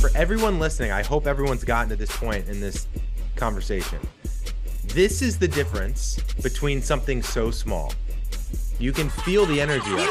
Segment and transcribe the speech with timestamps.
[0.00, 2.86] for everyone listening, I hope everyone's gotten to this point in this
[3.36, 3.98] conversation.
[4.84, 7.92] This is the difference between something so small.
[8.78, 10.08] You can feel the energy of it.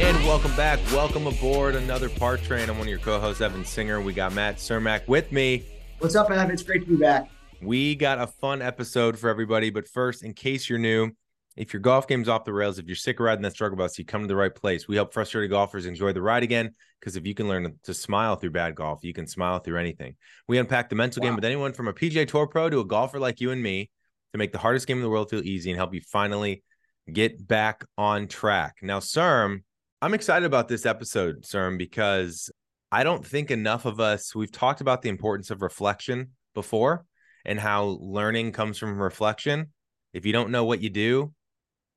[0.00, 0.80] And welcome back.
[0.90, 2.68] Welcome aboard another Par Train.
[2.68, 4.00] I'm one of your co-hosts, Evan Singer.
[4.00, 5.64] We got Matt Cermak with me.
[6.00, 6.50] What's up, Evan?
[6.50, 7.30] It's great to be back.
[7.62, 11.12] We got a fun episode for everybody, but first, in case you're new,
[11.56, 13.98] if your golf game's off the rails, if you're sick of riding that struggle bus,
[13.98, 14.88] you come to the right place.
[14.88, 16.72] We help frustrated golfers enjoy the ride again.
[16.98, 20.16] Because if you can learn to smile through bad golf, you can smile through anything.
[20.48, 21.28] We unpack the mental wow.
[21.28, 23.90] game with anyone from a PGA Tour pro to a golfer like you and me
[24.32, 26.64] to make the hardest game in the world feel easy and help you finally
[27.12, 28.76] get back on track.
[28.82, 29.62] Now, Cerm,
[30.02, 32.50] I'm excited about this episode, Cerm, because
[32.90, 37.04] I don't think enough of us, we've talked about the importance of reflection before
[37.44, 39.72] and how learning comes from reflection.
[40.12, 41.32] If you don't know what you do,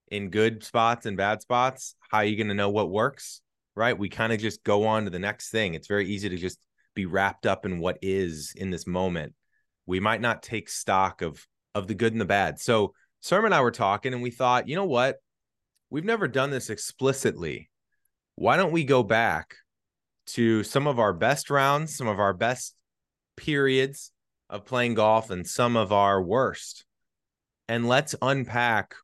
[0.10, 3.42] in good spots and bad spots, how are you going to know what works?
[3.76, 3.98] Right.
[3.98, 5.76] We kind of just go on to the next thing.
[5.76, 6.60] It's very easy to just
[6.96, 9.34] be wrapped up in what is in this moment.
[9.86, 12.60] We might not take stock of of the good and the bad.
[12.60, 15.18] So Cerm and I were talking and we thought, you know what?
[15.90, 17.70] We've never done this explicitly.
[18.36, 19.56] Why don't we go back
[20.28, 22.76] to some of our best rounds, some of our best
[23.36, 24.12] periods
[24.50, 26.86] of playing golf and some of our worst?
[27.68, 28.96] And let's unpack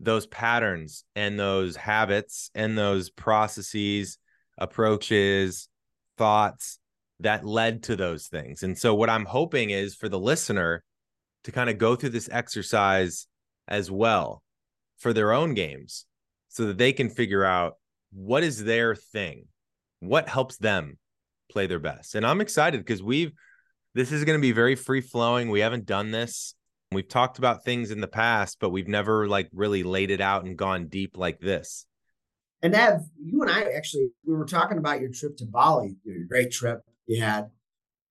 [0.00, 4.18] those patterns and those habits and those processes,
[4.58, 5.68] approaches,
[6.16, 6.78] thoughts
[7.20, 8.62] that led to those things.
[8.62, 10.82] And so, what I'm hoping is for the listener
[11.44, 13.26] to kind of go through this exercise
[13.68, 14.42] as well
[14.98, 16.06] for their own games
[16.48, 17.74] so that they can figure out
[18.12, 19.46] what is their thing,
[20.00, 20.98] what helps them
[21.50, 22.14] play their best.
[22.14, 23.32] And I'm excited because we've,
[23.94, 25.50] this is going to be very free flowing.
[25.50, 26.54] We haven't done this
[26.92, 30.44] We've talked about things in the past, but we've never like really laid it out
[30.44, 31.86] and gone deep like this.
[32.62, 36.24] And Ev, you and I actually we were talking about your trip to Bali, your
[36.26, 37.50] great trip you had,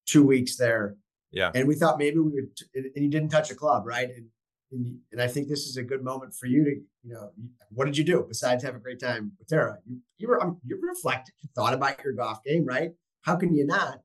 [0.05, 0.95] two weeks there.
[1.31, 1.51] Yeah.
[1.55, 4.09] And we thought maybe we would, and you didn't touch a club, right?
[4.09, 4.27] And,
[4.71, 6.71] and and I think this is a good moment for you to,
[7.03, 7.31] you know,
[7.69, 9.77] what did you do besides have a great time with Tara?
[9.87, 12.91] You you were um, you reflected, you thought about your golf game, right?
[13.21, 13.99] How can you not?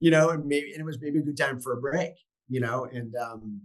[0.00, 2.14] You know, and maybe and it was maybe a good time for a break,
[2.48, 3.60] you know, and um,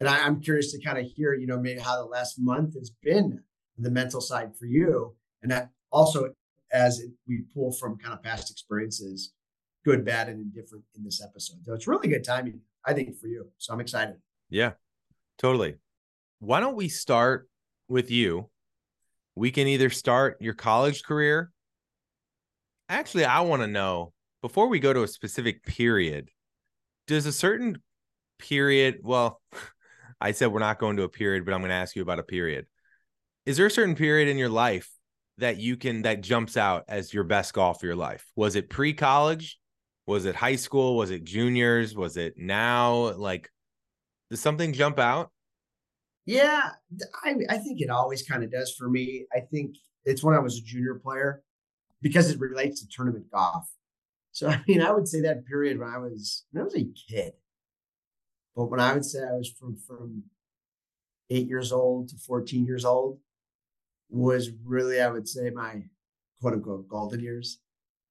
[0.00, 2.74] and I, am curious to kind of hear, you know, maybe how the last month
[2.74, 3.40] has been
[3.78, 6.30] the mental side for you, and that also
[6.72, 9.32] as we pull from kind of past experiences,
[9.84, 11.64] good, bad, and indifferent in this episode.
[11.64, 13.48] So it's really good timing, I think, for you.
[13.58, 14.16] So I'm excited.
[14.50, 14.72] Yeah,
[15.38, 15.76] totally.
[16.40, 17.48] Why don't we start
[17.88, 18.50] with you?
[19.34, 21.50] We can either start your college career.
[22.88, 26.30] Actually, I want to know before we go to a specific period,
[27.06, 27.78] does a certain
[28.38, 29.40] period, well,
[30.20, 32.18] I said we're not going to a period, but I'm going to ask you about
[32.18, 32.66] a period.
[33.46, 34.90] Is there a certain period in your life
[35.38, 38.26] that you can that jumps out as your best golf of your life?
[38.36, 39.58] Was it pre-college?
[40.06, 40.96] Was it high school?
[40.96, 41.94] Was it juniors?
[41.94, 43.12] Was it now?
[43.14, 43.50] Like,
[44.30, 45.30] does something jump out?
[46.26, 46.70] Yeah,
[47.24, 49.24] I, I think it always kind of does for me.
[49.34, 51.42] I think it's when I was a junior player
[52.02, 53.66] because it relates to tournament golf.
[54.32, 56.84] So I mean, I would say that period when I was when I was a
[57.08, 57.32] kid,
[58.58, 60.24] but when I would say I was from from
[61.30, 63.20] eight years old to 14 years old
[64.10, 65.84] was really, I would say, my
[66.40, 67.60] quote unquote golden years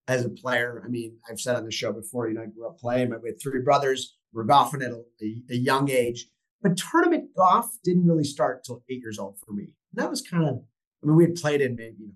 [0.08, 0.82] as a player.
[0.86, 3.14] I mean, I've said on the show before, you know, I grew up playing.
[3.22, 4.16] We had three brothers.
[4.32, 6.28] We're golfing at a, a, a young age.
[6.62, 9.74] But tournament golf didn't really start till eight years old for me.
[9.92, 10.62] And that was kind of,
[11.04, 12.14] I mean, we had played in maybe, you know,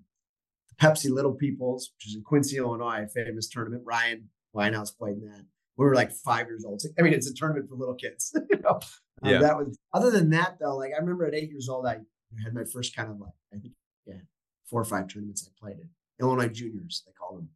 [0.80, 3.82] Pepsi Little Peoples, which is in Quincy, Illinois, a famous tournament.
[3.84, 5.44] Ryan Winehouse played in that
[5.76, 6.82] we were like five years old.
[6.98, 8.32] I mean, it's a tournament for little kids.
[8.50, 8.80] you know?
[9.22, 9.38] Um, yeah.
[9.38, 10.76] that was other than that though.
[10.76, 11.98] Like I remember at eight years old, I
[12.42, 13.74] had my first kind of like I think
[14.06, 14.20] yeah
[14.68, 15.88] four or five tournaments I played in
[16.20, 17.48] Illinois juniors they call them.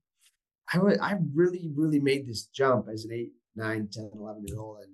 [0.73, 4.59] I was I really really made this jump as an eight, nine, 10, 11 year
[4.59, 4.93] old, and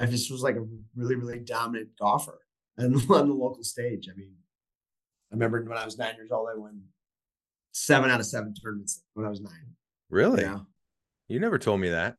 [0.00, 0.66] I just was like a
[0.96, 2.40] really really dominant golfer
[2.76, 4.08] and on the local stage.
[4.12, 4.32] I mean,
[5.30, 6.82] I remember when I was nine years old, I won
[7.72, 9.74] seven out of seven tournaments when I was nine.
[10.10, 10.42] Really?
[10.42, 10.60] Yeah.
[11.28, 12.16] You never told me that.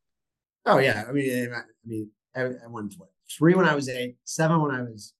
[0.66, 4.62] Oh yeah, I mean, I mean, I, won what, three when I was eight, seven
[4.62, 5.14] when I was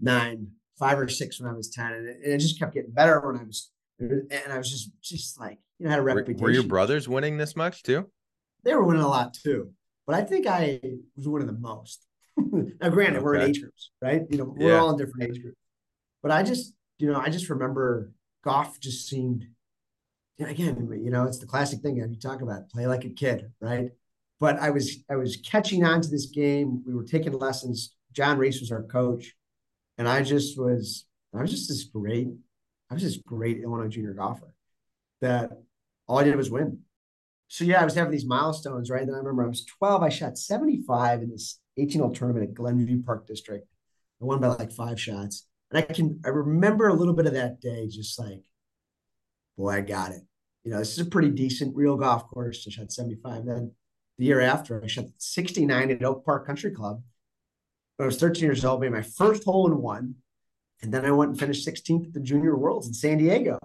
[0.00, 0.48] nine,
[0.78, 3.20] five or six when I was ten, and it, and it just kept getting better
[3.20, 3.70] when I was,
[4.00, 6.40] and I was just just like you know had a reputation.
[6.40, 8.10] Were, were your brothers winning this much too?
[8.64, 9.70] They were winning a lot too,
[10.06, 10.80] but I think I
[11.16, 12.04] was winning the most.
[12.36, 13.24] now, granted, okay.
[13.24, 14.22] we're in age groups, right?
[14.30, 14.78] You know, we're yeah.
[14.78, 15.58] all in different age groups,
[16.22, 18.10] but I just, you know, I just remember
[18.42, 19.46] golf just seemed
[20.40, 23.90] again, you know, it's the classic thing you talk about play like a kid, right?
[24.40, 26.82] But I was I was catching on to this game.
[26.86, 27.94] We were taking lessons.
[28.12, 29.34] John Reese was our coach,
[29.98, 32.28] and I just was I was just this great
[32.90, 34.54] I was this great Illinois junior golfer.
[35.20, 35.52] that
[36.08, 36.80] all I did was win.
[37.48, 39.06] So yeah, I was having these milestones, right?
[39.06, 40.02] Then I remember I was 12.
[40.02, 43.66] I shot 75 in this 18 hole tournament at Glenview Park District.
[44.20, 45.46] I won by like five shots.
[45.70, 48.42] And I can I remember a little bit of that day, just like,
[49.56, 50.22] boy, I got it.
[50.64, 52.64] You know, this is a pretty decent real golf course.
[52.66, 53.46] I shot 75.
[53.46, 53.72] Then
[54.18, 57.02] the year after, I shot 69 at Oak Park Country Club.
[57.96, 60.16] When I was 13 years old, made my first hole in one.
[60.82, 63.58] And then I went and finished 16th at the Junior Worlds in San Diego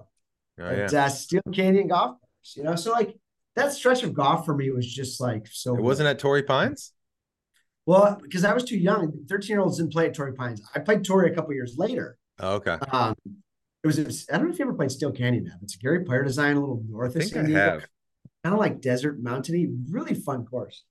[0.60, 1.06] oh, at yeah.
[1.06, 2.56] uh, Steele Canyon Golf Course.
[2.56, 3.16] You know, so like
[3.56, 5.76] that stretch of golf for me was just like so.
[5.76, 6.94] It wasn't at Torrey Pines.
[7.88, 9.14] Well, because I was too young.
[9.30, 10.62] 13 year olds didn't play at Torrey Pines.
[10.76, 12.18] I played Torrey a couple years later.
[12.40, 12.78] Oh, okay.
[12.92, 13.16] Um,
[13.88, 15.60] it was, I don't know if you ever played Steele Canyon Map.
[15.62, 17.82] It's a Gary Player design, a little north of San Diego.
[18.44, 20.84] Kind of like desert mountainy, really fun course.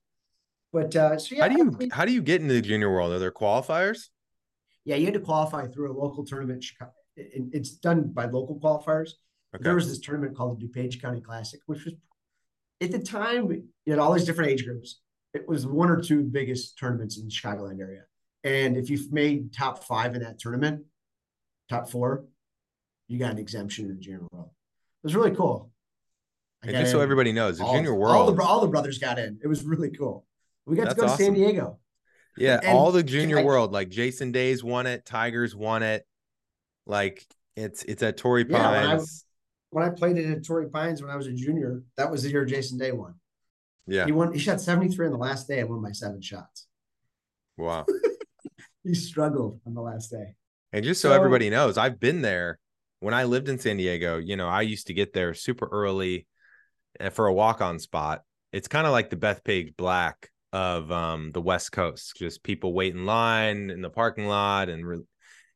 [0.72, 1.42] But uh, so yeah.
[1.42, 3.12] How do you how do you get into the junior world?
[3.12, 4.08] Are there qualifiers?
[4.84, 6.64] Yeah, you had to qualify through a local tournament.
[7.16, 9.10] It's done by local qualifiers.
[9.54, 9.62] Okay.
[9.62, 11.94] There was this tournament called the DuPage County Classic, which was
[12.80, 15.00] at the time you had all these different age groups
[15.36, 18.02] it was one or two biggest tournaments in the Chicagoland area.
[18.42, 20.84] And if you've made top five in that tournament,
[21.68, 22.24] top four,
[23.08, 24.50] you got an exemption in the junior world.
[24.50, 25.70] It was really cool.
[26.62, 29.18] And just so everybody knows, the all, junior world, all the, all the brothers got
[29.18, 29.38] in.
[29.42, 30.26] It was really cool.
[30.64, 31.16] We got to go awesome.
[31.16, 31.78] to San Diego.
[32.36, 36.06] Yeah, and all the junior I, world, like Jason Days won it, Tigers won it.
[36.86, 37.24] Like
[37.54, 38.54] it's it's at Torrey Pines.
[38.54, 39.04] Yeah, when, I,
[39.70, 42.30] when I played it at Torrey Pines when I was a junior, that was the
[42.30, 43.14] year Jason Day won.
[43.86, 44.04] Yeah.
[44.04, 46.66] He won, he shot 73 on the last day and won by seven shots.
[47.56, 47.86] Wow.
[48.84, 50.34] he struggled on the last day.
[50.72, 52.58] And just so, so everybody knows, I've been there
[53.06, 54.18] when I lived in San Diego.
[54.18, 56.26] You know, I used to get there super early
[56.98, 58.22] eh, for a walk on spot.
[58.52, 62.96] It's kind of like the Bethpage Black of um, the West Coast, just people wait
[62.96, 65.04] in line in the parking lot and re-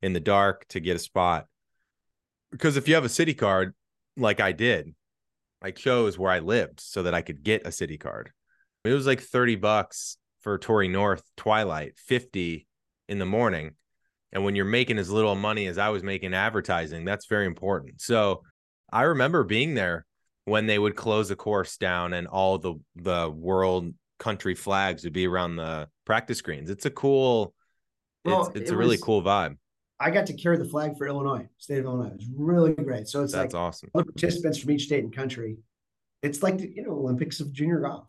[0.01, 1.47] in the dark to get a spot.
[2.53, 3.75] Because if you have a city card,
[4.17, 4.95] like I did,
[5.61, 8.31] I chose where I lived so that I could get a city card.
[8.85, 12.69] It was like 30 bucks for Torrey North Twilight, 50
[13.09, 13.73] in the morning.
[14.33, 18.01] And when you're making as little money as I was making advertising, that's very important.
[18.01, 18.43] So
[18.93, 20.07] I remember being there
[20.45, 25.13] when they would close the course down and all the the world country flags would
[25.13, 26.71] be around the practice screens.
[26.71, 27.55] It's a cool
[28.25, 29.57] well, it's, it's it a really was, cool vibe.
[29.99, 32.09] I got to carry the flag for Illinois, state of Illinois.
[32.09, 33.09] It was really great.
[33.09, 33.91] So it's that's like awesome.
[33.95, 35.59] Other participants from each state and country.
[36.23, 38.07] It's like the you know Olympics of junior golf.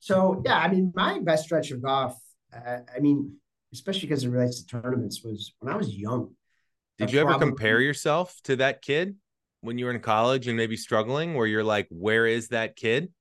[0.00, 2.16] So yeah, I mean, my best stretch of golf.
[2.54, 3.36] Uh, I mean,
[3.72, 6.34] especially because it relates to tournaments, was when I was young.
[6.98, 9.16] Did you ever probably, compare yourself to that kid
[9.60, 13.12] when you were in college and maybe struggling, where you're like, "Where is that kid?"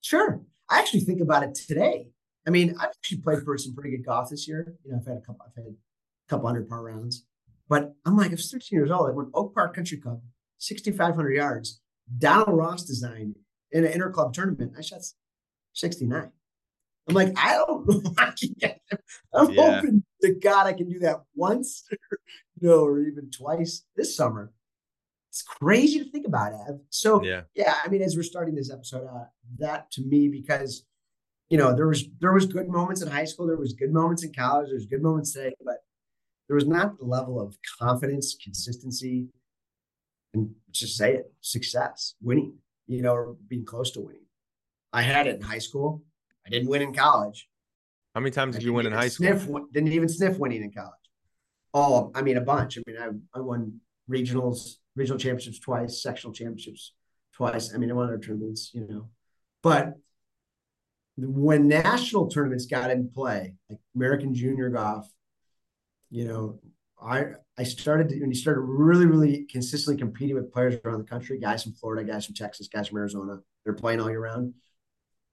[0.00, 2.10] Sure, I actually think about it today.
[2.46, 4.74] I mean, I've actually played for some pretty good golf this year.
[4.84, 5.44] You know, I've had a couple.
[5.46, 5.74] I've had a
[6.28, 7.26] couple hundred par rounds.
[7.68, 9.08] But I'm like, I was 13 years old.
[9.08, 10.20] I went Oak Park Country Club,
[10.58, 11.80] 6,500 yards,
[12.18, 13.36] Donald Ross design
[13.70, 14.72] in an interclub tournament.
[14.76, 15.02] I shot
[15.72, 16.32] 69.
[17.08, 18.32] I'm like, I don't know I
[19.34, 19.80] I'm yeah.
[19.80, 21.86] hoping to God I can do that once,
[22.60, 24.52] you know, or even twice this summer.
[25.30, 26.80] It's crazy to think about, Ev.
[26.90, 27.74] So yeah, yeah.
[27.84, 29.24] I mean, as we're starting this episode, uh,
[29.58, 30.84] that to me, because
[31.50, 34.24] you know, there was there was good moments in high school, there was good moments
[34.24, 35.78] in college, there's good moments today, but
[36.48, 39.28] there was not the level of confidence, consistency,
[40.34, 42.54] and just say it, success, winning,
[42.86, 44.24] you know, or being close to winning.
[44.92, 46.02] I had it in high school.
[46.50, 47.48] I didn't win in college.
[48.14, 49.26] How many times did you win in high school?
[49.26, 50.94] Sniff, didn't even sniff winning in college.
[51.72, 52.76] Oh, I mean, a bunch.
[52.76, 53.80] I mean, I, I won
[54.10, 56.94] regionals, regional championships twice, sectional championships
[57.32, 57.72] twice.
[57.72, 59.08] I mean, I won other tournaments, you know.
[59.62, 59.94] But
[61.16, 65.08] when national tournaments got in play, like American Junior Golf,
[66.10, 66.58] you know,
[67.00, 67.26] I
[67.56, 71.38] I started to, when you started really really consistently competing with players around the country,
[71.38, 74.54] guys from Florida, guys from Texas, guys from Arizona, they're playing all year round.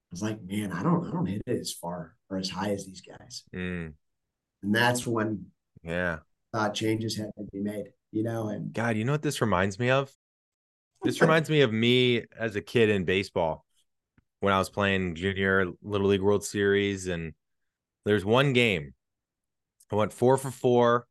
[0.09, 2.71] I was like, man, I don't I don't hit it as far or as high
[2.71, 3.43] as these guys.
[3.55, 3.93] Mm.
[4.63, 5.45] And that's when
[5.83, 6.19] yeah
[6.53, 7.87] thought changes had to be made.
[8.11, 10.11] You know, and God, you know what this reminds me of?
[11.03, 13.65] This reminds me of me as a kid in baseball
[14.39, 17.33] when I was playing junior little league World Series, and
[18.05, 18.93] there's one game
[19.91, 21.07] I went four for four,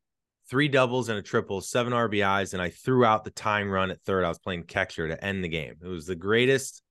[0.49, 4.01] three doubles and a triple, seven RBIs, and I threw out the tying run at
[4.01, 4.23] third.
[4.23, 5.75] I was playing catcher to end the game.
[5.81, 6.81] It was the greatest.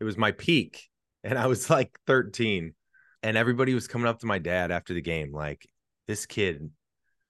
[0.00, 0.88] It was my peak,
[1.24, 2.74] and I was like 13,
[3.22, 5.66] and everybody was coming up to my dad after the game, like
[6.08, 6.70] this kid,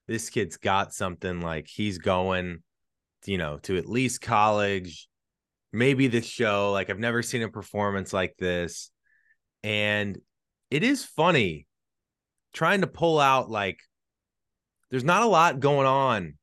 [0.07, 1.41] this kid's got something.
[1.41, 2.63] Like he's going,
[3.25, 5.07] you know, to at least college,
[5.71, 6.71] maybe the show.
[6.71, 8.91] Like I've never seen a performance like this,
[9.63, 10.17] and
[10.71, 11.67] it is funny
[12.53, 13.79] trying to pull out like
[14.91, 16.35] there's not a lot going on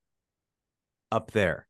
[1.12, 1.66] up there.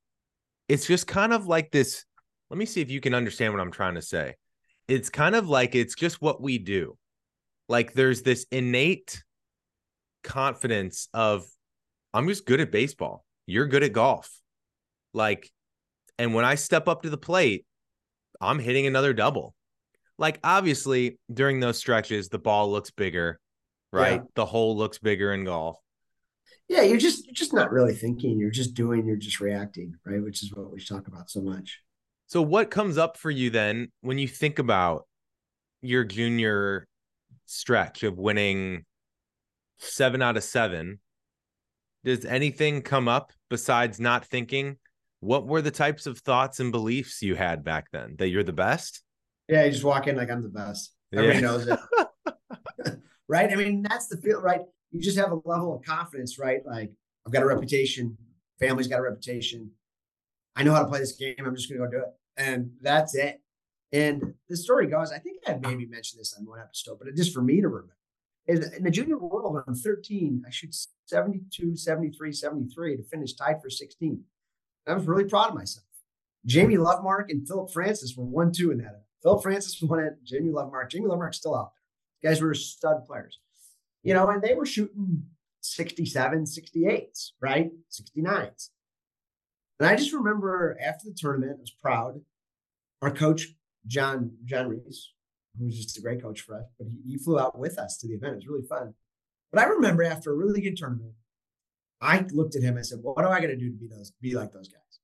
[0.69, 2.05] It's just kind of like this
[2.51, 4.35] let me see if you can understand what I'm trying to say.
[4.91, 6.99] It's kind of like it's just what we do.
[7.69, 9.23] Like there's this innate
[10.25, 11.47] confidence of
[12.13, 13.25] I'm just good at baseball.
[13.47, 14.31] You're good at golf.
[15.13, 15.51] Like,
[16.19, 17.67] and when I step up to the plate,
[18.41, 19.55] I'm hitting another double.
[20.19, 23.41] Like, obviously, during those stretches, the ball looks bigger,
[23.93, 24.21] right?
[24.21, 24.29] Yeah.
[24.35, 25.79] The hole looks bigger in golf.
[26.69, 28.39] Yeah, you're just you're just not really thinking.
[28.39, 29.07] You're just doing.
[29.07, 30.23] You're just reacting, right?
[30.23, 31.81] Which is what we talk about so much.
[32.31, 35.09] So, what comes up for you then when you think about
[35.83, 36.87] your junior
[37.47, 38.85] stretch of winning
[39.81, 41.01] seven out of seven?
[42.05, 44.77] Does anything come up besides not thinking?
[45.19, 48.15] What were the types of thoughts and beliefs you had back then?
[48.19, 49.03] That you're the best?
[49.49, 50.95] Yeah, you just walk in like I'm the best.
[51.13, 51.45] Everybody yeah.
[51.45, 51.81] knows it.
[53.29, 53.53] right?
[53.53, 54.61] I mean, that's the feel, right?
[54.93, 56.61] You just have a level of confidence, right?
[56.65, 56.93] Like,
[57.27, 58.17] I've got a reputation,
[58.61, 59.73] family's got a reputation.
[60.55, 61.35] I know how to play this game.
[61.41, 62.13] I'm just going to go do it.
[62.37, 63.41] And that's it.
[63.93, 67.15] And the story goes, I think I had maybe mentioned this on one episode, but
[67.17, 67.97] just for me to remember.
[68.47, 70.43] In the junior world, I'm 13.
[70.47, 70.75] I shoot
[71.07, 74.25] 72, 73, 73 to finish tied for 16.
[74.87, 75.87] I was really proud of myself.
[76.47, 79.05] Jamie Lovemark and Philip Francis were one, two in that.
[79.23, 80.15] Philip Francis won it.
[80.25, 80.91] Jamie Lovemark.
[80.91, 81.73] Jamie Lovemark's still out
[82.23, 82.31] there.
[82.31, 83.39] Guys were stud players.
[84.03, 85.25] You know, and they were shooting
[85.61, 87.71] 67, 68s, right?
[87.91, 88.71] 69s.
[89.81, 92.21] And I just remember after the tournament, I was proud.
[93.01, 93.49] Our coach,
[93.87, 95.13] John John Reese,
[95.59, 97.97] who was just a great coach for us, but he, he flew out with us
[97.99, 98.35] to the event.
[98.35, 98.93] It was really fun.
[99.51, 101.15] But I remember after a really good tournament,
[102.03, 104.13] I looked at him and said, "What do I got to do to be those,
[104.21, 105.01] be like those guys?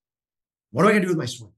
[0.73, 1.53] What do I got to do with my swing?"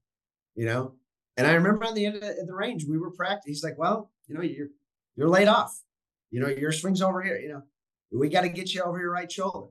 [0.55, 0.95] You know.
[1.35, 3.51] And I remember on the end of the, the range, we were practicing.
[3.51, 4.69] He's like, "Well, you know, you're
[5.17, 5.77] you're laid off.
[6.31, 7.37] You know, your swing's over here.
[7.37, 7.63] You know,
[8.13, 9.67] we got to get you over your right shoulder."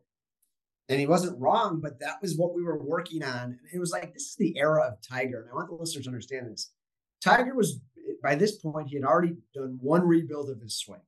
[0.88, 3.42] And he wasn't wrong, but that was what we were working on.
[3.42, 5.42] And it was like, this is the era of Tiger.
[5.42, 6.73] And I want the listeners to understand this.
[7.23, 7.80] Tiger was,
[8.23, 11.02] by this point, he had already done one rebuild of his swing,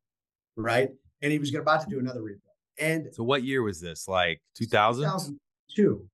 [0.57, 0.91] right?
[1.23, 2.43] And he was about to do another rebuild.
[2.79, 4.07] And so, what year was this?
[4.09, 5.03] Like 2000?
[5.03, 6.07] 2002,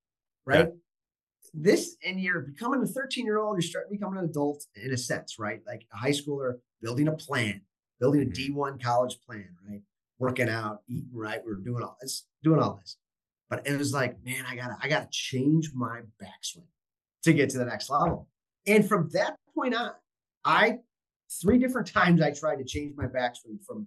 [0.44, 0.58] right?
[0.58, 0.64] Yeah.
[1.54, 4.92] This, and you're becoming a 13 year old, you're starting to become an adult in
[4.92, 5.60] a sense, right?
[5.66, 7.62] Like a high schooler building a plan,
[7.98, 8.54] building a mm-hmm.
[8.54, 9.80] D1 college plan, right?
[10.18, 11.40] Working out, eating right.
[11.44, 12.98] We are doing all this, doing all this.
[13.48, 16.66] But it was like, man, I gotta, I gotta change my backswing
[17.24, 18.28] to get to the next level.
[18.66, 19.92] And from that point on,
[20.44, 20.78] I
[21.42, 23.86] three different times I tried to change my backswing from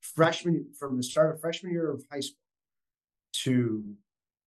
[0.00, 2.36] freshman from the start of freshman year of high school
[3.32, 3.84] to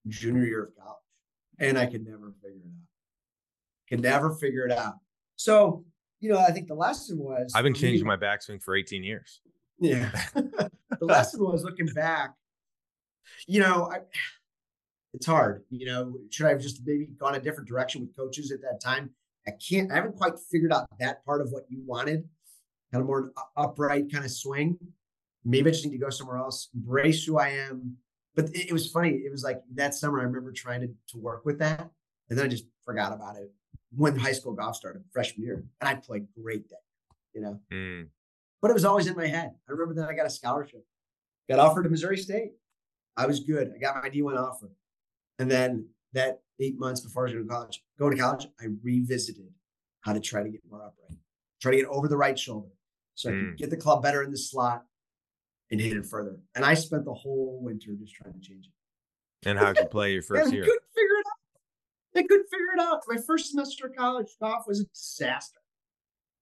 [0.08, 0.98] junior year of college.
[1.58, 3.88] And I could never figure it out.
[3.88, 4.94] Could never figure it out.
[5.36, 5.84] So,
[6.20, 9.04] you know, I think the lesson was I've been changing me, my backswing for 18
[9.04, 9.40] years.
[9.78, 10.10] Yeah.
[10.34, 10.70] the
[11.00, 12.34] lesson was looking back,
[13.46, 13.98] you know, I,
[15.12, 15.64] it's hard.
[15.70, 18.80] You know, should I have just maybe gone a different direction with coaches at that
[18.80, 19.10] time?
[19.46, 22.24] I can't, I haven't quite figured out that part of what you wanted,
[22.92, 24.78] kind of more upright kind of swing
[25.44, 27.96] maybe I just need to go somewhere else, embrace who I am.
[28.34, 29.10] But it, it, was funny.
[29.10, 31.88] It was like that summer, I remember trying to, to work with that.
[32.28, 33.52] And then I just forgot about it
[33.94, 35.64] when high school golf started, freshman year.
[35.80, 36.78] And I played great that
[37.32, 37.60] you know.
[37.72, 38.08] Mm.
[38.60, 39.52] But it was always in my head.
[39.68, 40.84] I remember that I got a scholarship,
[41.48, 42.52] got offered to Missouri State.
[43.16, 43.72] I was good.
[43.74, 44.70] I got my D1 offer.
[45.38, 48.66] And then that eight months before I was going to college, going to college, I
[48.82, 49.50] revisited
[50.00, 51.18] how to try to get more upright,
[51.60, 52.68] try to get over the right shoulder
[53.14, 53.56] so I could mm.
[53.56, 54.84] get the club better in the slot,
[55.70, 56.36] and hit it further.
[56.54, 59.48] And I spent the whole winter just trying to change it.
[59.48, 60.62] And how'd you play your first year?
[60.62, 62.16] I couldn't figure it out.
[62.16, 63.00] I couldn't figure it out.
[63.08, 65.60] My first semester of college golf was a disaster.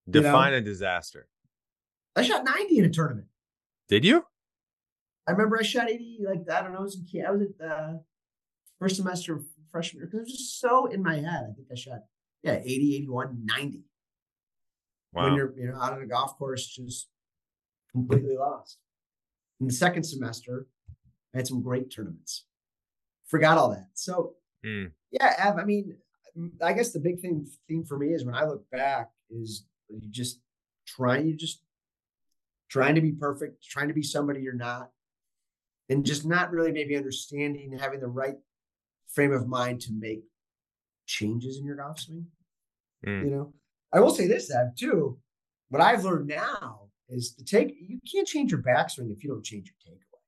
[0.08, 0.58] Define you know?
[0.58, 1.28] a disaster.
[2.16, 3.28] I shot 90 in a tournament.
[3.88, 4.24] Did you?
[5.26, 7.58] I remember I shot 80, like, I don't know, I was, in, I was at
[7.58, 8.02] the
[8.78, 11.46] first semester of freshman year because it was just so in my head.
[11.50, 12.00] I think I shot,
[12.42, 13.84] yeah, 80, 81, 90.
[15.12, 15.24] Wow.
[15.24, 17.08] When you're, you know, out on a golf course, just
[17.92, 18.78] completely lost.
[19.60, 20.66] In the second semester,
[21.34, 22.46] I had some great tournaments.
[23.26, 23.88] Forgot all that.
[23.94, 24.90] So mm.
[25.10, 25.96] yeah, I mean,
[26.62, 30.10] I guess the big thing theme for me is when I look back is you
[30.10, 30.40] just
[30.86, 31.62] trying you just
[32.68, 34.90] trying to be perfect, trying to be somebody you're not,
[35.88, 38.36] and just not really maybe understanding, having the right
[39.08, 40.22] frame of mind to make
[41.06, 42.26] changes in your golf swing.
[43.06, 43.24] Mm.
[43.24, 43.52] You know,
[43.92, 45.18] I will say this, Ev, too.
[45.68, 49.44] What I've learned now is to take you can't change your backswing if you don't
[49.44, 50.20] change your takeaway.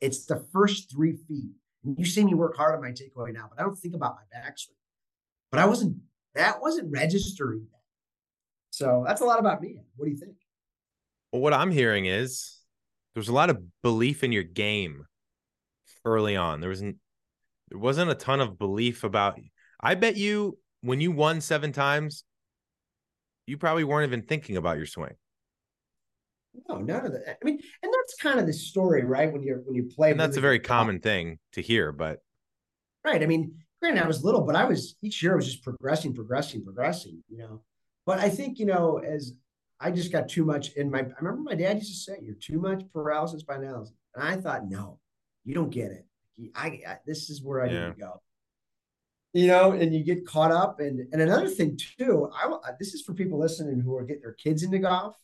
[0.00, 1.52] It's the first three feet.
[1.84, 4.38] You see me work hard on my takeaway now, but I don't think about my
[4.38, 4.76] backswing.
[5.50, 5.96] But I wasn't
[6.34, 7.80] that wasn't registering that.
[8.70, 9.78] So that's a lot about me.
[9.96, 10.36] What do you think?
[11.32, 12.55] Well, what I'm hearing is
[13.16, 15.06] there's a lot of belief in your game
[16.04, 16.60] early on.
[16.60, 16.96] There wasn't
[17.70, 19.40] there wasn't a ton of belief about
[19.80, 22.24] I bet you when you won seven times,
[23.46, 25.14] you probably weren't even thinking about your swing.
[26.68, 27.38] No, none of that.
[27.40, 29.32] I mean, and that's kind of the story, right?
[29.32, 32.18] When you're when you play, and that's a very common thing to hear, but
[33.02, 33.22] right.
[33.22, 36.12] I mean, granted, I was little, but I was each year I was just progressing,
[36.12, 37.62] progressing, progressing, you know.
[38.04, 39.32] But I think, you know, as
[39.78, 42.34] I just got too much in my I remember my dad used to say, You're
[42.34, 43.94] too much paralysis by analysis.
[44.14, 44.98] And I thought, no,
[45.44, 46.06] you don't get it.
[46.54, 47.88] I, I this is where I yeah.
[47.88, 48.22] need to go.
[49.32, 50.80] You know, and you get caught up.
[50.80, 54.32] And and another thing too, I this is for people listening who are getting their
[54.32, 55.16] kids into golf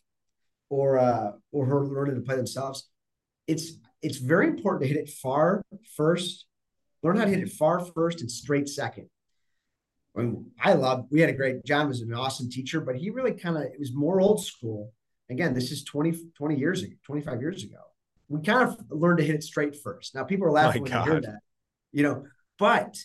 [0.69, 2.89] or uh or who are learning to play themselves.
[3.47, 5.63] It's it's very important to hit it far
[5.97, 6.47] first
[7.03, 9.09] learn how to hit it far first and straight second.
[10.17, 13.11] I, mean, I love, we had a great, John was an awesome teacher, but he
[13.11, 14.93] really kind of, it was more old school.
[15.31, 17.79] Again, this is 20, 20 years ago, 25 years ago.
[18.29, 20.15] We kind of learned to hit it straight first.
[20.15, 21.07] Now people are laughing My when God.
[21.07, 21.41] they hear that,
[21.93, 22.25] you know,
[22.59, 22.97] but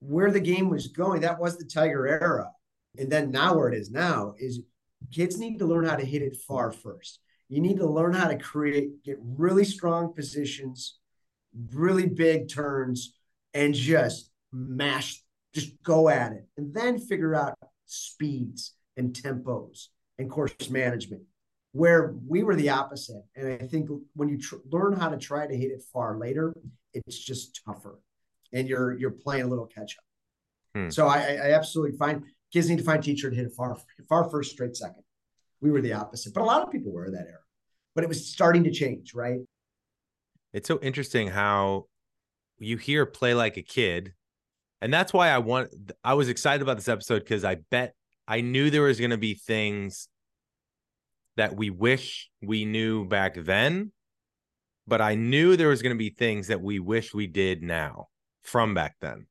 [0.00, 2.50] where the game was going, that was the Tiger era.
[2.98, 4.60] And then now where it is now is
[5.12, 7.20] kids need to learn how to hit it far first.
[7.48, 10.98] You need to learn how to create, get really strong positions
[11.72, 13.14] really big turns
[13.54, 15.22] and just mash,
[15.56, 21.22] just go at it, and then figure out speeds and tempos and course management.
[21.72, 25.46] Where we were the opposite, and I think when you tr- learn how to try
[25.46, 26.54] to hit it far later,
[26.94, 27.98] it's just tougher,
[28.52, 30.04] and you're you're playing a little catch up.
[30.74, 30.90] Hmm.
[30.90, 32.22] So I, I absolutely find
[32.52, 33.76] kids need to find teacher to hit it far
[34.08, 35.02] far first, straight second.
[35.60, 37.40] We were the opposite, but a lot of people were that era.
[37.94, 39.40] But it was starting to change, right?
[40.56, 41.84] it's so interesting how
[42.58, 44.14] you hear play like a kid
[44.80, 45.68] and that's why i want
[46.04, 47.94] i was excited about this episode because i bet
[48.28, 50.08] i knew there was going to be things
[51.36, 53.92] that we wish we knew back then
[54.86, 58.06] but i knew there was going to be things that we wish we did now
[58.42, 59.26] from back then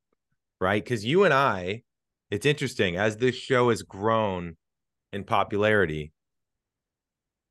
[0.60, 1.82] right because you and i
[2.32, 4.56] it's interesting as this show has grown
[5.14, 6.12] in popularity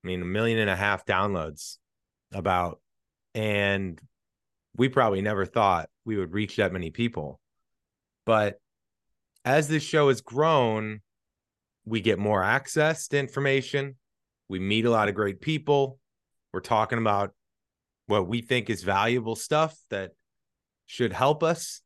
[0.03, 1.77] i mean a million and a half downloads
[2.33, 2.81] about
[3.35, 4.01] and
[4.77, 7.41] we probably never thought we would reach that many people.
[8.27, 8.61] But
[9.45, 11.01] as this show has grown,
[11.85, 13.97] we get more access to information.
[14.49, 15.99] We meet a lot of great people.
[16.53, 17.35] We're talking about
[18.07, 20.13] what we think is valuable stuff that
[20.87, 21.81] should help us.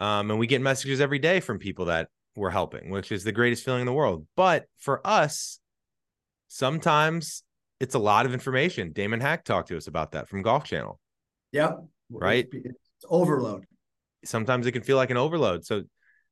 [0.00, 3.32] Um, and we get messages every day from people that we're helping, which is the
[3.32, 4.26] greatest feeling in the world.
[4.36, 5.60] But for us,
[6.48, 7.42] sometimes
[7.80, 8.92] it's a lot of information.
[8.92, 10.98] Damon Hack talked to us about that from Golf Channel.
[11.52, 11.84] Yep.
[12.10, 12.48] Right.
[12.52, 13.64] It's overload.
[14.24, 15.64] Sometimes it can feel like an overload.
[15.64, 15.82] So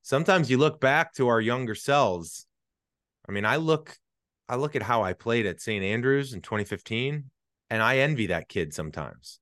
[0.03, 2.46] sometimes you look back to our younger selves.
[3.29, 3.96] I mean, I look,
[4.48, 5.85] I look at how I played at St.
[5.85, 7.31] Andrews in 2015,
[7.70, 9.40] and I envy that kid sometimes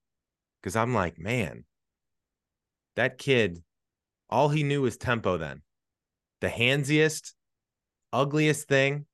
[0.61, 1.65] because I'm like, man,
[2.97, 3.63] that kid,
[4.29, 5.63] all he knew was tempo then.
[6.41, 7.33] The handsiest,
[8.13, 9.07] ugliest thing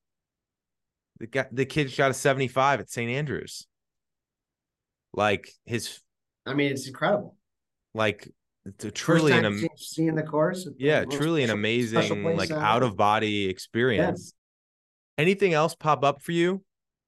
[1.18, 3.10] the guy, the kid shot a 75 at St.
[3.10, 3.66] Andrews.
[5.12, 6.00] Like his
[6.46, 7.36] I mean, it's incredible.
[7.94, 8.30] Like
[8.94, 10.68] truly an am- seeing the course.
[10.78, 14.34] Yeah, truly an amazing like out of body experience.
[15.18, 15.22] Yeah.
[15.22, 16.62] Anything else pop up for you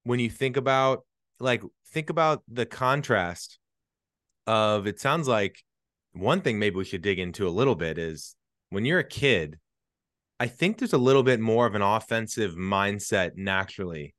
[0.05, 1.05] when you think about
[1.41, 3.59] like think about the contrast
[4.47, 5.63] of it sounds like
[6.13, 8.37] one thing maybe we should dig into a little bit is
[8.71, 9.59] when you're a kid
[10.39, 14.15] I think there's a little bit more of an offensive mindset naturally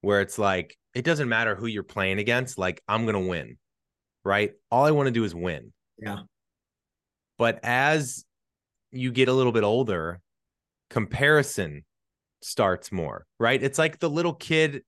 [0.00, 3.58] where it's like it doesn't matter who you're playing against, like I'm going to win.
[4.24, 4.52] Right?
[4.70, 5.72] All I want to do is win.
[5.98, 6.20] Yeah.
[7.38, 8.24] But as
[8.90, 10.20] you get a little bit older,
[10.90, 11.84] comparison
[12.42, 13.62] starts more, right?
[13.62, 14.82] It's like the little kid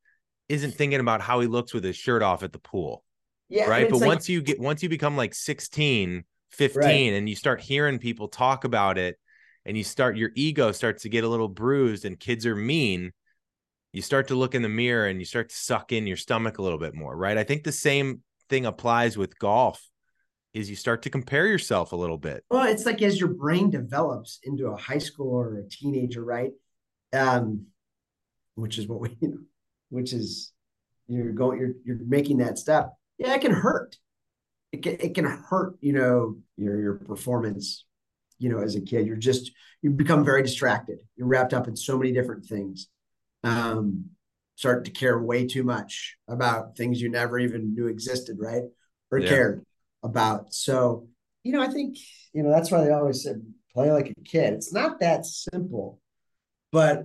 [0.49, 3.05] isn't thinking about how he looks with his shirt off at the pool.
[3.49, 3.67] Yeah.
[3.67, 3.89] Right.
[3.89, 4.09] But like...
[4.09, 6.91] once you get once you become like 16, 15 right.
[7.17, 9.19] and you start hearing people talk about it
[9.65, 13.13] and you start your ego starts to get a little bruised and kids are mean
[13.93, 16.59] you start to look in the mirror and you start to suck in your stomach
[16.59, 19.90] a little bit more right i think the same thing applies with golf
[20.53, 23.71] is you start to compare yourself a little bit well it's like as your brain
[23.71, 26.53] develops into a high school or a teenager right
[27.13, 27.67] um
[28.55, 29.39] which is what we you know
[29.91, 30.53] which is
[31.09, 33.97] you're going you're you're making that step yeah it can hurt
[34.73, 37.85] it can it can hurt you know your your performance
[38.41, 39.07] you know, as a kid.
[39.07, 40.99] You're just you become very distracted.
[41.15, 42.89] You're wrapped up in so many different things.
[43.45, 44.07] Um,
[44.57, 48.65] start to care way too much about things you never even knew existed, right?
[49.13, 49.29] Or yeah.
[49.29, 49.67] cared
[50.03, 50.53] about.
[50.55, 51.09] So,
[51.43, 51.97] you know, I think,
[52.33, 54.55] you know, that's why they always said play like a kid.
[54.55, 56.01] It's not that simple,
[56.73, 57.05] but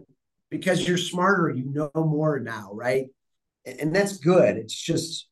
[0.50, 3.08] because you're smarter, you know more now, right?
[3.66, 4.58] And that's good.
[4.58, 5.28] It's just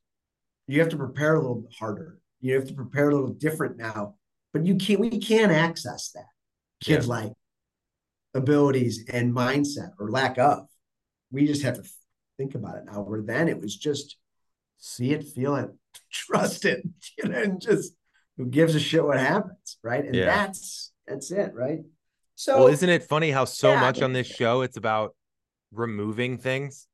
[0.66, 2.18] you have to prepare a little harder.
[2.40, 4.14] You have to prepare a little different now
[4.54, 6.28] but you can't we can't access that
[6.80, 7.12] kids yeah.
[7.12, 7.32] like
[8.32, 10.66] abilities and mindset or lack of.
[11.30, 11.90] We just have to
[12.38, 13.02] think about it now.
[13.02, 14.16] Where then it was just
[14.78, 15.70] see it, feel it,
[16.10, 16.86] trust it,
[17.18, 17.94] you know, and just
[18.36, 20.04] who gives a shit what happens, right?
[20.04, 20.26] And yeah.
[20.26, 21.80] that's that's it, right?
[22.36, 25.14] So, well, isn't it funny how so yeah, much on this show it's about
[25.72, 26.88] removing things,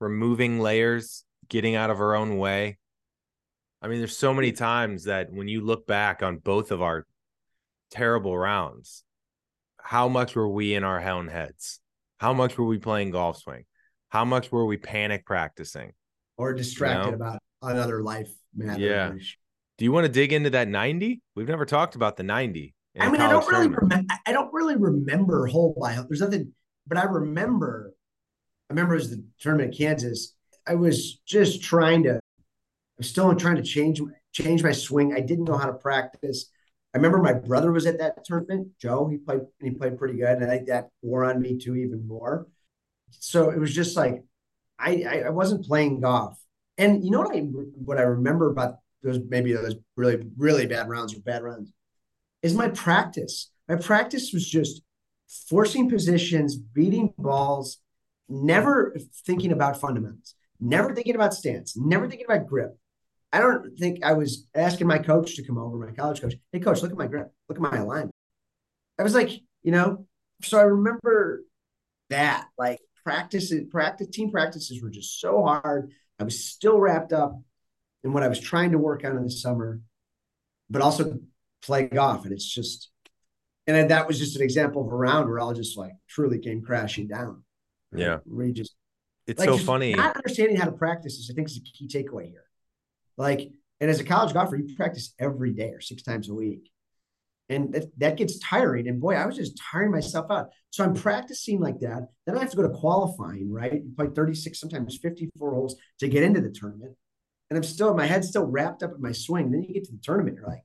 [0.00, 2.78] removing layers, getting out of our own way?
[3.80, 7.06] I mean, there's so many times that when you look back on both of our
[7.90, 9.04] terrible rounds,
[9.80, 11.80] how much were we in our own heads?
[12.18, 13.64] How much were we playing golf swing?
[14.08, 15.92] How much were we panic practicing?
[16.38, 18.80] Or distracted about another life matter?
[18.80, 19.12] Yeah.
[19.76, 21.20] Do you want to dig into that 90?
[21.34, 22.74] We've never talked about the 90.
[22.98, 24.14] I mean, I don't really remember.
[24.26, 26.52] I don't really remember whole by there's nothing,
[26.86, 27.92] but I remember.
[28.68, 30.34] I remember it was the tournament in Kansas.
[30.66, 32.14] I was just trying to.
[32.14, 34.00] I'm still trying to change
[34.32, 35.14] change my swing.
[35.14, 36.50] I didn't know how to practice.
[36.94, 38.68] I remember my brother was at that tournament.
[38.80, 41.76] Joe, he played he played pretty good, and I think that wore on me too
[41.76, 42.48] even more.
[43.10, 44.24] So it was just like
[44.78, 46.38] I I, wasn't playing golf,
[46.76, 50.88] and you know what I what I remember about those maybe those really really bad
[50.88, 51.72] rounds or bad runs
[52.42, 53.50] is my practice.
[53.68, 54.82] My practice was just
[55.48, 57.78] forcing positions, beating balls,
[58.28, 62.78] never thinking about fundamentals, never thinking about stance, never thinking about grip.
[63.32, 66.34] I don't think I was asking my coach to come over, my college coach.
[66.50, 68.14] Hey, coach, look at my grip, look at my alignment.
[68.98, 69.30] I was like,
[69.62, 70.06] you know,
[70.42, 71.44] so I remember
[72.10, 75.90] that like practice, practice, team practices were just so hard.
[76.18, 77.40] I was still wrapped up
[78.04, 79.80] in what I was trying to work on in the summer,
[80.68, 81.18] but also
[81.62, 82.24] play golf.
[82.24, 82.90] And it's just,
[83.66, 86.60] and that was just an example of a round where all just like truly came
[86.60, 87.44] crashing down.
[87.92, 88.02] Right?
[88.02, 88.18] Yeah.
[88.26, 88.74] We just,
[89.26, 89.94] it's like, so funny.
[89.94, 92.44] Not understanding how to practice is, I think, is a key takeaway here.
[93.16, 96.70] Like, and as a college golfer, you practice every day or six times a week.
[97.48, 98.88] And that, that gets tiring.
[98.88, 100.50] And boy, I was just tiring myself out.
[100.70, 102.08] So I'm practicing like that.
[102.26, 103.72] Then I have to go to qualifying, right?
[103.72, 106.94] You play 36, sometimes 54 holes to get into the tournament.
[107.48, 109.50] And I'm still, my head's still wrapped up in my swing.
[109.50, 110.64] Then you get to the tournament, you're like,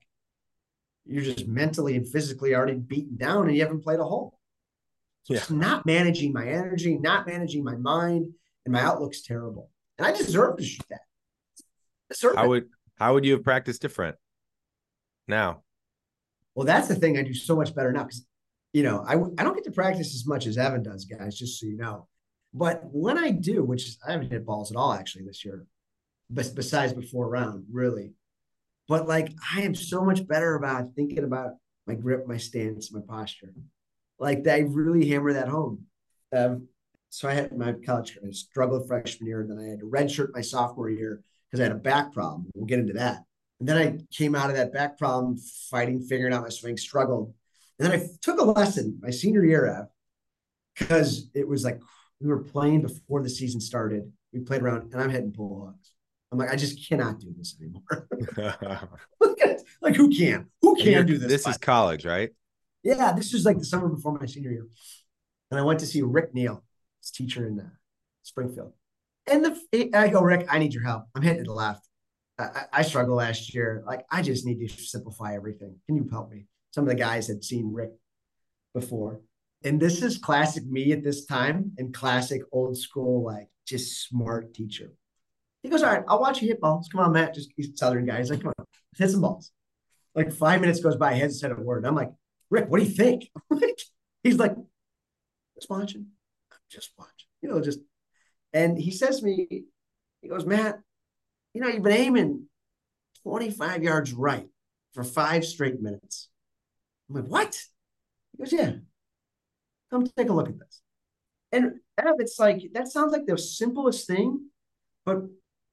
[1.06, 4.38] you're just mentally and physically already beaten down and you haven't played a hole.
[5.24, 5.40] So yeah.
[5.40, 8.28] it's not managing my energy, not managing my mind,
[8.66, 9.70] and my outlook's terrible.
[9.98, 11.02] And I deserve to shoot that.
[12.10, 12.48] Deserve how it.
[12.50, 14.18] would how would you have practiced different
[15.28, 15.63] now?
[16.56, 18.26] Well, that's the thing I do so much better now because
[18.74, 21.38] you know I I don't get to practice as much as Evan does, guys.
[21.38, 22.08] Just so you know.
[22.54, 25.66] But when I do, which is I haven't hit balls at all actually this year,
[26.30, 28.14] but besides before round, really.
[28.88, 31.54] But like I am so much better about thinking about
[31.88, 33.54] my grip, my stance, my posture.
[34.20, 35.86] Like I really hammer that home.
[36.36, 36.68] Um,
[37.10, 40.34] so I had my college I struggled freshman year, and then I had to redshirt
[40.34, 42.50] my sophomore year because I had a back problem.
[42.56, 43.24] We'll get into that.
[43.64, 47.34] And then I came out of that back problem fighting, figuring out my swing, struggled.
[47.80, 49.88] And then I took a lesson my senior year
[50.78, 51.80] because it was like
[52.20, 54.12] we were playing before the season started.
[54.34, 55.92] We played around and I'm hitting pull hooks.
[56.30, 58.10] I'm like, I just cannot do this anymore.
[59.82, 60.48] like, who can?
[60.62, 61.30] Who can do this?
[61.30, 62.32] This is college, right?
[62.84, 64.68] Yeah, this was like the summer before my senior year.
[65.52, 66.66] And I went to see Rick Neal,
[67.00, 67.70] his teacher in uh,
[68.24, 68.74] Springfield.
[69.26, 71.06] And the I go, Rick, I need your help.
[71.16, 71.88] I'm hitting the left.
[72.56, 73.84] I, I struggled last year.
[73.86, 75.76] Like, I just need to simplify everything.
[75.86, 76.46] Can you help me?
[76.72, 77.92] Some of the guys had seen Rick
[78.74, 79.22] before.
[79.64, 84.54] And this is classic me at this time and classic old school, like just smart
[84.54, 84.92] teacher.
[85.62, 86.90] He goes, all right, I'll watch you hit balls.
[86.92, 87.36] Come on, Matt.
[87.36, 88.18] Just he's Southern guy.
[88.18, 88.66] He's like, come on,
[88.98, 89.52] hit some balls.
[90.14, 91.86] Like five minutes goes by, he hasn't said a word.
[91.86, 92.12] I'm like,
[92.50, 93.30] Rick, what do you think?
[94.24, 94.56] he's like,
[95.56, 96.08] just watching.
[96.52, 97.28] I'm just watching.
[97.42, 97.80] You know, just
[98.52, 99.64] and he says to me,
[100.22, 100.80] he goes, Matt,
[101.54, 102.48] you know, you've been aiming
[103.24, 104.48] 25 yards right
[104.94, 106.30] for five straight minutes.
[107.10, 107.60] I'm like, what?
[108.32, 108.74] He goes, yeah.
[109.92, 110.82] Come take a look at this.
[111.52, 114.50] And it's like, that sounds like the simplest thing,
[115.06, 115.22] but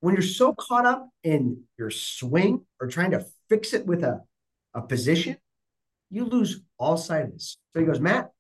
[0.01, 4.23] when you're so caught up in your swing or trying to fix it with a,
[4.75, 5.37] a position,
[6.11, 7.57] you lose all sight of this.
[7.73, 8.31] So he goes, Matt,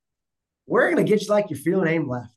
[0.66, 2.35] we're going to get you like you're feeling aim left.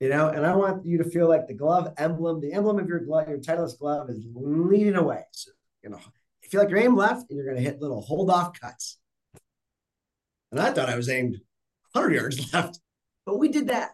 [0.00, 2.86] You know, and I want you to feel like the glove emblem, the emblem of
[2.86, 5.22] your glove, your Titleist glove is leading away.
[5.32, 6.00] So, you know,
[6.42, 8.98] if you like you're aim left and you're going to hit little hold off cuts.
[10.52, 11.40] And I thought I was aimed
[11.92, 12.78] 100 yards left,
[13.24, 13.92] but we did that.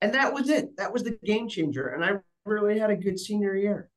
[0.00, 0.76] And that was it.
[0.76, 1.88] That was the game changer.
[1.88, 3.90] And I really had a good senior year.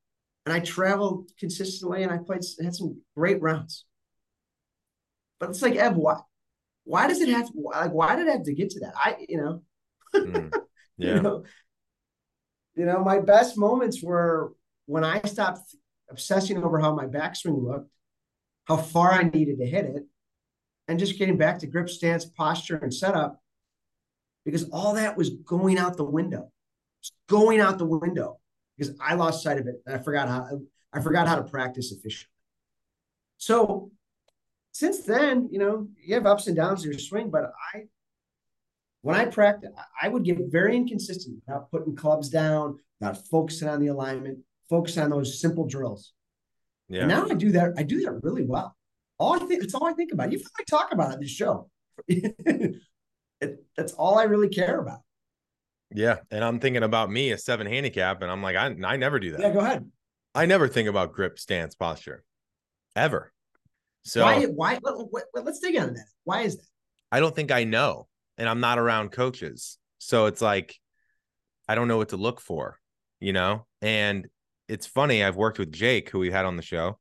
[0.45, 3.85] And I traveled consistently and I played had some great rounds.
[5.39, 6.19] But it's like Ev, why
[6.83, 8.93] why does it have to like why did it have to get to that?
[8.95, 9.61] I you know
[10.15, 10.51] mm,
[11.05, 11.15] yeah.
[11.15, 11.43] you know,
[12.75, 14.53] you know, my best moments were
[14.85, 15.75] when I stopped
[16.09, 17.89] obsessing over how my backswing looked,
[18.65, 20.03] how far I needed to hit it,
[20.87, 23.41] and just getting back to grip stance, posture, and setup.
[24.45, 26.51] because all that was going out the window,
[27.27, 28.39] going out the window
[28.77, 30.59] because I lost sight of it and I forgot how
[30.93, 32.33] I forgot how to practice efficiently.
[33.37, 33.91] So
[34.71, 37.83] since then, you know, you have ups and downs in your swing, but I
[39.01, 43.79] when I practice, I would get very inconsistent without putting clubs down, not focusing on
[43.79, 46.13] the alignment, focusing on those simple drills.
[46.87, 47.01] Yeah.
[47.01, 47.73] And now I do that.
[47.77, 48.75] I do that really well.
[49.17, 50.31] All I think it's all I think about.
[50.31, 51.69] You I talk about it on this show.
[52.07, 52.75] it,
[53.75, 54.99] that's all I really care about.
[55.93, 59.19] Yeah, and I'm thinking about me a seven handicap, and I'm like, I I never
[59.19, 59.41] do that.
[59.41, 59.89] Yeah, go ahead.
[60.33, 62.23] I never think about grip, stance, posture,
[62.95, 63.31] ever.
[64.03, 64.43] So why?
[64.45, 64.79] Why?
[65.33, 66.05] Let, us dig into that.
[66.23, 66.65] Why is that?
[67.11, 68.07] I don't think I know,
[68.41, 70.79] and I'm not around coaches, so it's like
[71.67, 72.79] I don't know what to look for,
[73.19, 73.67] you know.
[73.83, 74.27] And
[74.67, 75.23] it's funny.
[75.23, 76.97] I've worked with Jake, who we had on the show,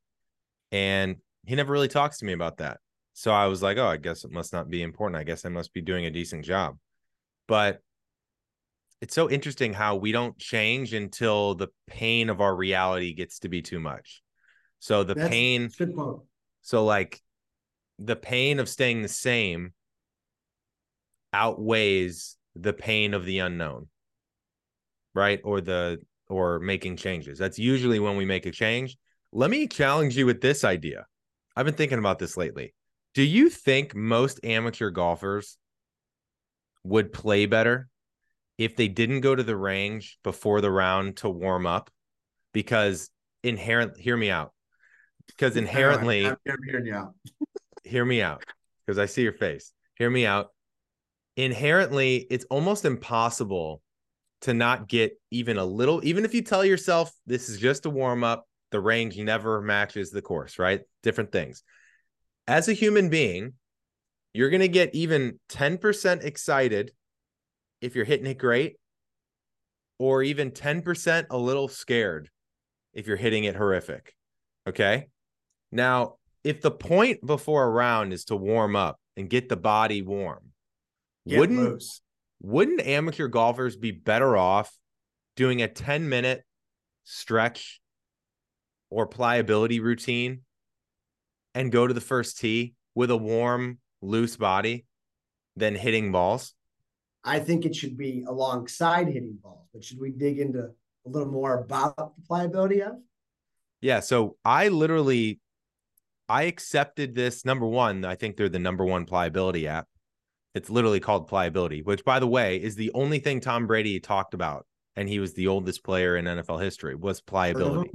[0.70, 2.76] and he never really talks to me about that.
[3.14, 5.18] So I was like, oh, I guess it must not be important.
[5.18, 6.76] I guess I must be doing a decent job.
[7.48, 7.80] But
[9.00, 13.48] it's so interesting how we don't change until the pain of our reality gets to
[13.48, 14.22] be too much.
[14.78, 15.70] So the That's pain
[16.60, 17.18] so like
[17.98, 19.72] the pain of staying the same
[21.32, 23.88] outweighs the pain of the unknown.
[25.14, 25.40] Right?
[25.44, 27.38] Or the or making changes.
[27.38, 28.96] That's usually when we make a change.
[29.32, 31.06] Let me challenge you with this idea.
[31.56, 32.72] I've been thinking about this lately.
[33.14, 35.58] Do you think most amateur golfers
[36.84, 37.88] would play better
[38.56, 41.90] if they didn't go to the range before the round to warm up?
[42.52, 43.10] Because
[43.42, 44.52] inherent, hear me out.
[45.26, 47.14] Because inherently, hearing you out.
[47.84, 48.44] hear me out.
[48.86, 49.72] Because I see your face.
[49.96, 50.48] Hear me out.
[51.36, 53.82] Inherently, it's almost impossible
[54.42, 57.90] to not get even a little, even if you tell yourself this is just a
[57.90, 60.82] warm up, the range never matches the course, right?
[61.02, 61.62] Different things.
[62.46, 63.54] As a human being,
[64.32, 66.92] you're going to get even 10% excited
[67.80, 68.76] if you're hitting it great,
[69.98, 72.30] or even 10% a little scared
[72.94, 74.14] if you're hitting it horrific.
[74.66, 75.08] Okay.
[75.72, 80.02] Now, if the point before a round is to warm up and get the body
[80.02, 80.49] warm,
[81.30, 82.00] get wouldn't loose.
[82.40, 84.72] wouldn't amateur golfers be better off
[85.36, 86.44] doing a 10 minute
[87.04, 87.80] stretch
[88.90, 90.42] or pliability routine
[91.54, 94.84] and go to the first tee with a warm, loose body
[95.56, 96.54] than hitting balls?
[97.24, 100.70] I think it should be alongside hitting balls, but should we dig into
[101.06, 102.92] a little more about the pliability of?
[103.80, 104.00] Yeah.
[104.00, 105.40] So I literally
[106.28, 108.04] I accepted this number one.
[108.04, 109.88] I think they're the number one pliability app.
[110.54, 114.34] It's literally called pliability, which by the way is the only thing Tom Brady talked
[114.34, 117.90] about, and he was the oldest player in NFL history was pliability.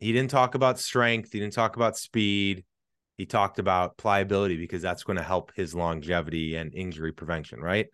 [0.00, 1.32] He didn't talk about strength.
[1.32, 2.64] He didn't talk about speed.
[3.16, 7.88] He talked about pliability because that's going to help his longevity and injury prevention, right?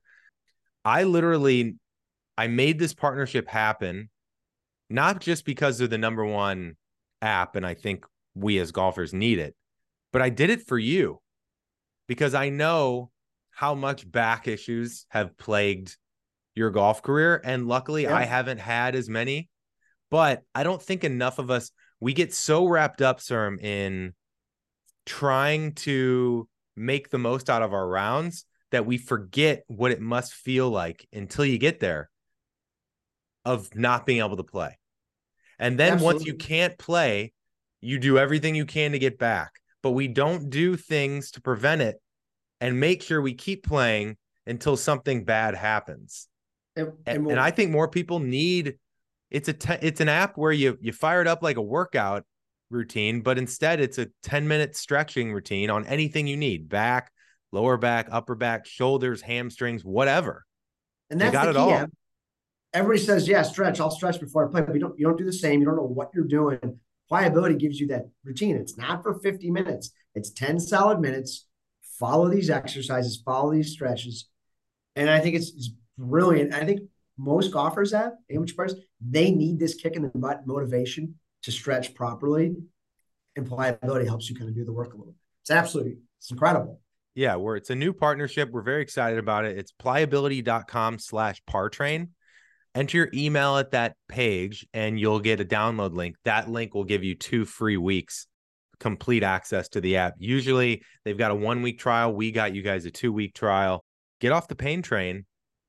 [0.85, 1.77] I literally
[2.37, 4.11] I made this partnership happen
[4.91, 6.77] not just because they're the number one
[7.23, 9.55] app and I think we as golfers need it,
[10.13, 11.21] but I did it for you
[12.07, 13.11] because I know
[13.55, 15.97] how much back issues have plagued
[16.55, 18.17] your golf career and luckily yeah.
[18.17, 19.49] I haven't had as many,
[20.11, 24.13] but I don't think enough of us we get so wrapped up, Cerm, in
[25.07, 30.35] trying to make the most out of our rounds that we forget what it must
[30.35, 32.11] feel like until you get there
[33.45, 34.79] of not being able to play.
[35.59, 36.15] And then Absolutely.
[36.15, 37.33] once you can't play,
[37.81, 39.53] you do everything you can to get back.
[39.83, 41.97] But we don't do things to prevent it
[42.65, 46.29] and make sure we keep playing until something bad happens.
[46.77, 48.79] And, and, and I think more people need
[49.31, 52.25] it's a te- it's an app where you you fire it up like a workout
[52.71, 57.13] routine, but instead it's a 10 minute stretching routine on anything you need back,
[57.53, 60.45] lower back, upper back, shoulders, hamstrings, whatever.
[61.11, 61.71] And that's got it all.
[61.71, 61.91] App.
[62.73, 63.79] Everybody says, yeah, stretch.
[63.79, 64.63] I'll stretch before I play.
[64.63, 65.61] But you don't you don't do the same.
[65.61, 66.81] You don't know what you're doing.
[67.09, 68.57] Pliability gives you that routine.
[68.57, 69.91] It's not for 50 minutes.
[70.15, 71.47] It's 10 solid minutes.
[71.99, 74.29] Follow these exercises, follow these stretches.
[74.97, 76.55] And I think it's, it's brilliant.
[76.55, 76.81] I think
[77.17, 81.95] most golfers have, amateur players, they need this kick in the butt motivation to stretch
[81.95, 82.57] properly.
[83.37, 85.15] And pliability helps you kind of do the work a little bit.
[85.43, 86.81] It's absolutely, it's incredible.
[87.15, 88.51] Yeah, where it's a new partnership.
[88.51, 89.57] We're very excited about it.
[89.59, 92.09] It's pliability.com slash partrain.
[92.75, 96.17] Enter your email at that page and you'll get a download link.
[96.25, 98.27] That link will give you two free weeks
[98.85, 100.13] complete access to the app.
[100.19, 102.13] Usually they've got a one week trial.
[102.13, 103.83] We got you guys a two week trial.
[104.21, 105.25] Get off the pain train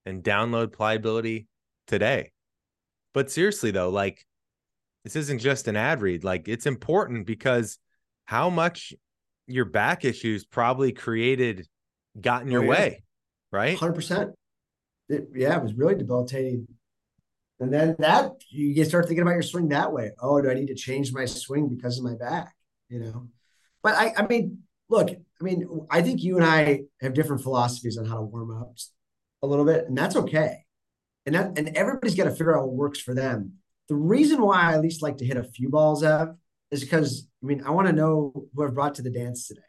[0.06, 1.48] and download pliability
[1.88, 2.34] today.
[3.14, 4.26] But seriously though, like
[5.06, 6.26] this isn't just an ad read.
[6.26, 7.80] Like it's important because
[8.26, 8.94] how much
[9.48, 11.66] your back issues probably created
[12.20, 12.70] got in your oh, yeah.
[12.70, 13.04] way,
[13.54, 13.78] right?
[13.78, 14.34] 100%.
[15.08, 16.68] it, yeah, it was really debilitating.
[17.62, 20.12] And then that you get start thinking about your swing that way.
[20.20, 22.52] Oh, do I need to change my swing because of my back?
[22.96, 23.28] You know,
[23.84, 27.98] but I, I mean, look, I mean, I think you and I have different philosophies
[27.98, 28.74] on how to warm up
[29.44, 30.66] a little bit, and that's okay.
[31.26, 33.56] And that, and everybody's got to figure out what works for them.
[33.90, 36.36] The reason why I at least like to hit a few balls, Ev,
[36.72, 39.62] is because I mean, I want to know who I've brought to the dance today.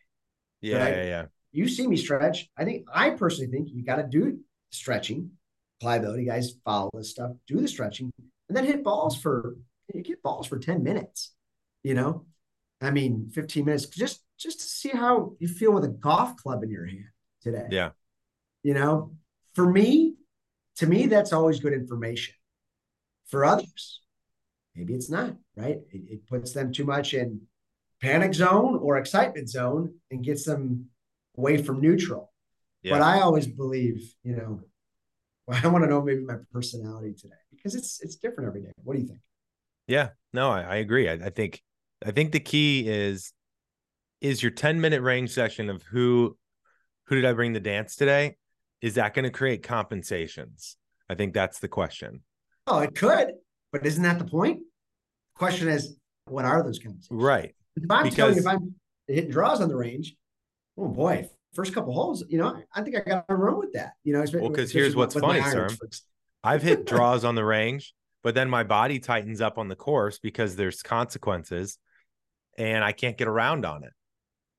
[0.61, 0.97] Yeah, right?
[0.97, 1.25] yeah, yeah.
[1.51, 2.49] You see me stretch.
[2.57, 4.39] I think I personally think you got to do
[4.71, 5.31] stretching
[5.81, 8.13] pliability guys follow this stuff, do the stretching,
[8.49, 9.57] and then hit balls for
[9.93, 11.33] you get balls for 10 minutes.
[11.83, 12.27] You know,
[12.81, 16.63] I mean 15 minutes just just to see how you feel with a golf club
[16.63, 17.07] in your hand
[17.43, 17.67] today.
[17.71, 17.91] Yeah.
[18.63, 19.13] You know,
[19.55, 20.17] for me,
[20.77, 22.35] to me, that's always good information.
[23.29, 24.03] For others,
[24.75, 25.79] maybe it's not, right?
[25.91, 27.41] It, it puts them too much in
[28.01, 30.91] panic zone or excitement zone and gets them
[31.37, 32.33] away from neutral.
[32.83, 32.93] Yeah.
[32.93, 34.61] But I always believe, you know,
[35.49, 38.73] I want to know maybe my personality today because it's it's different every day.
[38.83, 39.21] What do you think?
[39.87, 41.09] Yeah, no, I, I agree.
[41.09, 41.63] I, I think
[42.05, 43.33] I think the key is
[44.21, 46.37] is your 10 minute range session of who
[47.07, 48.37] who did I bring the dance today?
[48.83, 50.77] Is that going to create compensations?
[51.09, 52.23] I think that's the question.
[52.67, 53.33] Oh, it could,
[53.73, 54.61] but isn't that the point?
[55.37, 57.09] Question is, what are those compensations?
[57.11, 57.55] Right.
[57.77, 58.75] If I'm because, telling you if I'm
[59.07, 60.17] hitting draws on the range,
[60.77, 63.93] oh boy, first couple holes, you know, I think I got to run with that.
[64.03, 65.69] You know, well, because here's what's funny, sir.
[66.43, 70.19] I've hit draws on the range, but then my body tightens up on the course
[70.19, 71.79] because there's consequences,
[72.59, 73.93] and I can't get around on it.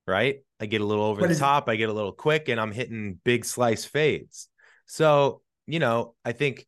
[0.06, 0.38] Right?
[0.60, 1.68] I get a little over what the top.
[1.68, 4.48] I get a little quick, and I'm hitting big slice fades.
[4.86, 6.66] So you know, I think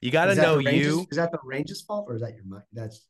[0.00, 1.06] you got to know you.
[1.10, 2.64] Is that the range's fault, or is that your mind?
[2.72, 3.06] That's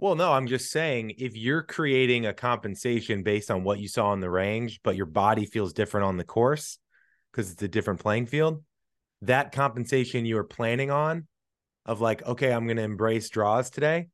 [0.00, 4.06] well, no, I'm just saying if you're creating a compensation based on what you saw
[4.06, 6.78] on the range, but your body feels different on the course
[7.30, 8.64] because it's a different playing field,
[9.20, 11.26] that compensation you were planning on
[11.84, 14.08] of like, okay, I'm going to embrace draws today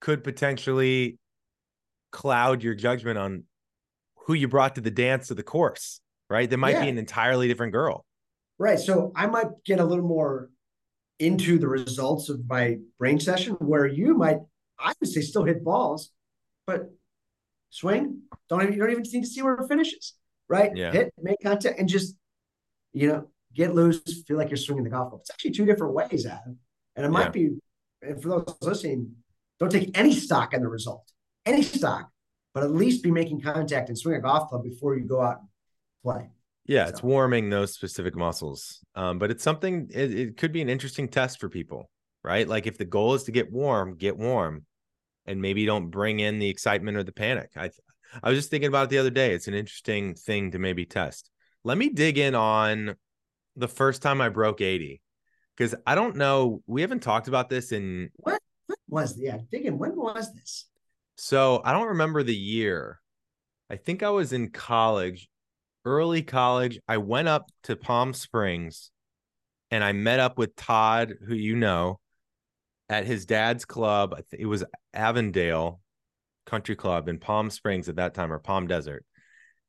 [0.00, 1.18] could potentially
[2.10, 3.44] cloud your judgment on
[4.26, 6.48] who you brought to the dance of the course, right?
[6.48, 6.82] There might yeah.
[6.82, 8.04] be an entirely different girl.
[8.58, 8.78] Right.
[8.78, 10.50] So I might get a little more
[11.18, 14.38] into the results of my brain session where you might
[14.80, 16.10] I would say still hit balls,
[16.66, 16.90] but
[17.70, 18.22] swing.
[18.48, 20.14] Don't even you don't even need to see where it finishes.
[20.48, 20.74] Right?
[20.74, 20.90] Yeah.
[20.90, 22.16] Hit, make contact, and just
[22.92, 24.00] you know get loose.
[24.26, 25.20] Feel like you're swinging the golf ball.
[25.20, 26.58] It's actually two different ways, Adam.
[26.96, 27.30] And it might yeah.
[27.30, 27.50] be.
[28.02, 29.14] And for those listening,
[29.60, 31.04] don't take any stock in the result,
[31.46, 32.10] any stock,
[32.54, 35.40] but at least be making contact and swing a golf club before you go out
[35.40, 35.48] and
[36.02, 36.30] play.
[36.66, 36.90] Yeah, so.
[36.90, 38.78] it's warming those specific muscles.
[38.94, 39.88] Um, but it's something.
[39.92, 41.90] It, it could be an interesting test for people,
[42.24, 42.48] right?
[42.48, 44.64] Like if the goal is to get warm, get warm
[45.26, 47.50] and maybe don't bring in the excitement or the panic.
[47.56, 47.70] I
[48.22, 49.34] I was just thinking about it the other day.
[49.34, 51.30] It's an interesting thing to maybe test.
[51.64, 52.96] Let me dig in on
[53.56, 55.00] the first time I broke 80
[55.56, 56.62] because I don't know.
[56.66, 58.42] We haven't talked about this in what, what
[58.90, 59.78] was yeah, dig in.
[59.78, 60.66] When was this?
[61.16, 63.00] So I don't remember the year.
[63.70, 65.28] I think I was in college,
[65.84, 66.78] early college.
[66.88, 68.90] I went up to Palm Springs
[69.70, 72.00] and I met up with Todd, who you know,
[72.88, 74.20] at his dad's club.
[74.32, 75.80] It was Avondale
[76.46, 79.04] Country Club in Palm Springs at that time, or Palm Desert.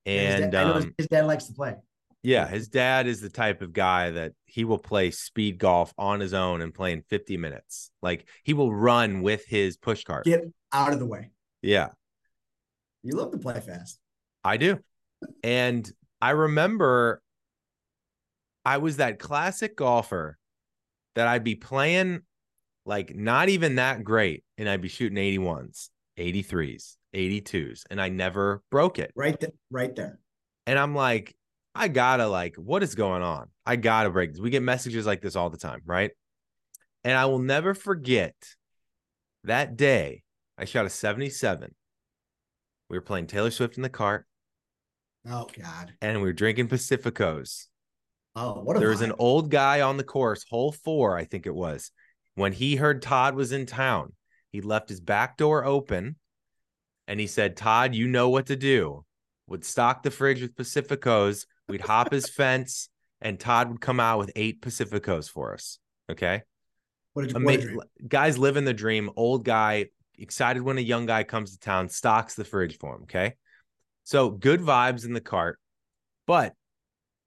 [0.05, 1.75] And his dad, um, his dad likes to play.
[2.23, 6.19] Yeah, his dad is the type of guy that he will play speed golf on
[6.19, 7.91] his own and play in 50 minutes.
[8.01, 10.25] Like he will run with his push cart.
[10.25, 11.31] Get out of the way.
[11.61, 11.89] Yeah.
[13.03, 13.99] You love to play fast.
[14.43, 14.79] I do.
[15.43, 17.21] And I remember
[18.63, 20.37] I was that classic golfer
[21.15, 22.21] that I'd be playing
[22.85, 24.43] like not even that great.
[24.59, 29.11] And I'd be shooting 81s, 83s, 82s, and I never broke it.
[29.15, 30.19] Right there, right there.
[30.67, 31.35] And I'm like,
[31.73, 33.49] I gotta like, what is going on?
[33.65, 34.41] I gotta break this.
[34.41, 36.11] We get messages like this all the time, right?
[37.03, 38.35] And I will never forget
[39.43, 40.23] that day
[40.57, 41.73] I shot a 77.
[42.89, 44.27] We were playing Taylor Swift in the cart.
[45.27, 45.93] Oh God.
[46.01, 47.67] And we were drinking Pacificos.
[48.35, 51.55] Oh, what there was an old guy on the course, hole four, I think it
[51.55, 51.91] was.
[52.35, 54.13] When he heard Todd was in town,
[54.51, 56.15] he left his back door open
[57.07, 59.03] and he said, Todd, you know what to do.
[59.47, 61.45] Would stock the fridge with Pacificos.
[61.71, 62.89] We'd hop his fence
[63.21, 65.79] and Todd would come out with eight Pacificos for us.
[66.09, 66.41] Okay.
[67.13, 67.75] What did, Amazing.
[67.75, 69.09] What guys living the dream.
[69.15, 73.03] Old guy, excited when a young guy comes to town, stocks the fridge for him.
[73.03, 73.35] Okay.
[74.03, 75.59] So good vibes in the cart.
[76.27, 76.53] But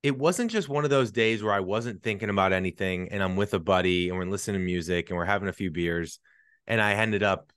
[0.02, 3.36] it wasn't just one of those days where I wasn't thinking about anything and I'm
[3.36, 6.18] with a buddy and we're listening to music and we're having a few beers
[6.66, 7.50] and I ended up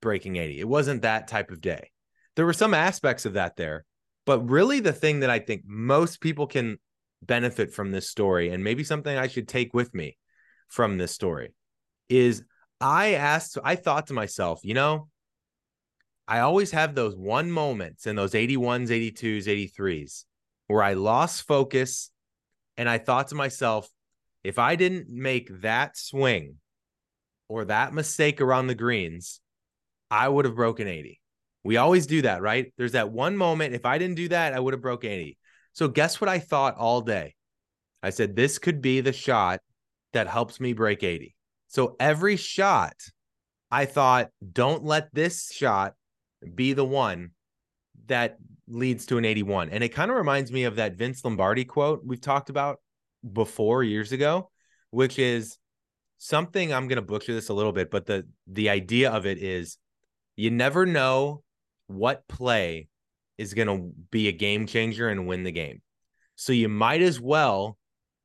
[0.00, 0.60] breaking 80.
[0.60, 1.90] It wasn't that type of day.
[2.36, 3.84] There were some aspects of that there,
[4.30, 6.78] but really the thing that I think most people can
[7.20, 10.18] benefit from this story, and maybe something I should take with me
[10.68, 11.52] from this story,
[12.08, 12.44] is
[12.80, 15.08] I asked, I thought to myself, you know,
[16.28, 20.26] I always have those one moments in those 81s, 82s, 83s
[20.68, 22.12] where I lost focus.
[22.76, 23.88] And I thought to myself,
[24.44, 26.58] if I didn't make that swing
[27.48, 29.40] or that mistake around the greens,
[30.08, 31.19] I would have broken 80.
[31.64, 32.72] We always do that, right?
[32.76, 33.74] There's that one moment.
[33.74, 35.36] If I didn't do that, I would have broke 80.
[35.72, 37.34] So guess what I thought all day?
[38.02, 39.60] I said, this could be the shot
[40.12, 41.34] that helps me break 80.
[41.68, 42.94] So every shot,
[43.70, 45.94] I thought, don't let this shot
[46.54, 47.30] be the one
[48.06, 49.68] that leads to an 81.
[49.70, 52.80] And it kind of reminds me of that Vince Lombardi quote we've talked about
[53.32, 54.50] before years ago,
[54.90, 55.58] which is
[56.18, 59.38] something I'm going to butcher this a little bit, but the the idea of it
[59.38, 59.78] is
[60.36, 61.42] you never know
[61.90, 62.88] what play
[63.38, 65.82] is going to be a game changer and win the game.
[66.36, 67.76] So you might as well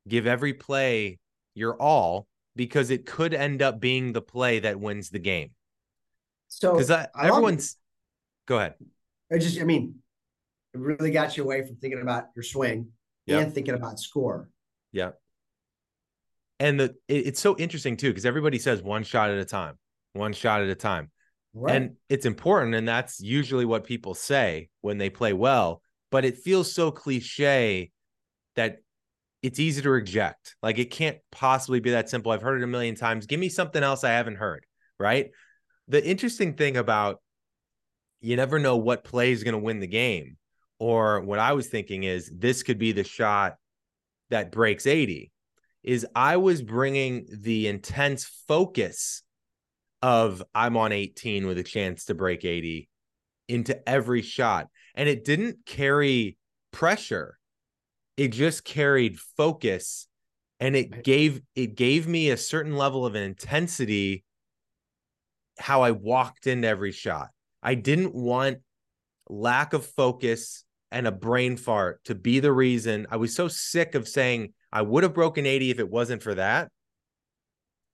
[0.08, 1.18] give every play
[1.54, 5.50] your all because it could end up being the play that wins the game.
[6.48, 7.76] So because everyone's
[8.46, 8.74] go ahead.
[9.32, 9.96] I just, I mean,
[10.72, 12.88] it really got you away from thinking about your swing
[13.26, 13.42] yep.
[13.42, 14.48] and thinking about score.
[14.92, 15.10] Yeah.
[16.60, 19.78] And the it, it's so interesting too because everybody says one shot at a time,
[20.12, 21.10] one shot at a time.
[21.58, 21.74] Right.
[21.74, 22.74] And it's important.
[22.74, 25.80] And that's usually what people say when they play well.
[26.10, 27.90] But it feels so cliche
[28.56, 28.82] that
[29.42, 30.54] it's easy to reject.
[30.62, 32.30] Like it can't possibly be that simple.
[32.30, 33.24] I've heard it a million times.
[33.24, 34.66] Give me something else I haven't heard.
[35.00, 35.30] Right.
[35.88, 37.22] The interesting thing about
[38.20, 40.36] you never know what play is going to win the game.
[40.78, 43.54] Or what I was thinking is this could be the shot
[44.28, 45.32] that breaks 80.
[45.82, 49.22] Is I was bringing the intense focus
[50.02, 52.88] of I'm on 18 with a chance to break 80
[53.48, 54.68] into every shot.
[54.94, 56.36] And it didn't carry
[56.72, 57.38] pressure.
[58.16, 60.08] It just carried focus
[60.58, 64.24] and it gave it gave me a certain level of intensity
[65.58, 67.28] how I walked into every shot.
[67.62, 68.58] I didn't want
[69.28, 73.06] lack of focus and a brain fart to be the reason.
[73.10, 76.34] I was so sick of saying I would have broken 80 if it wasn't for
[76.34, 76.70] that.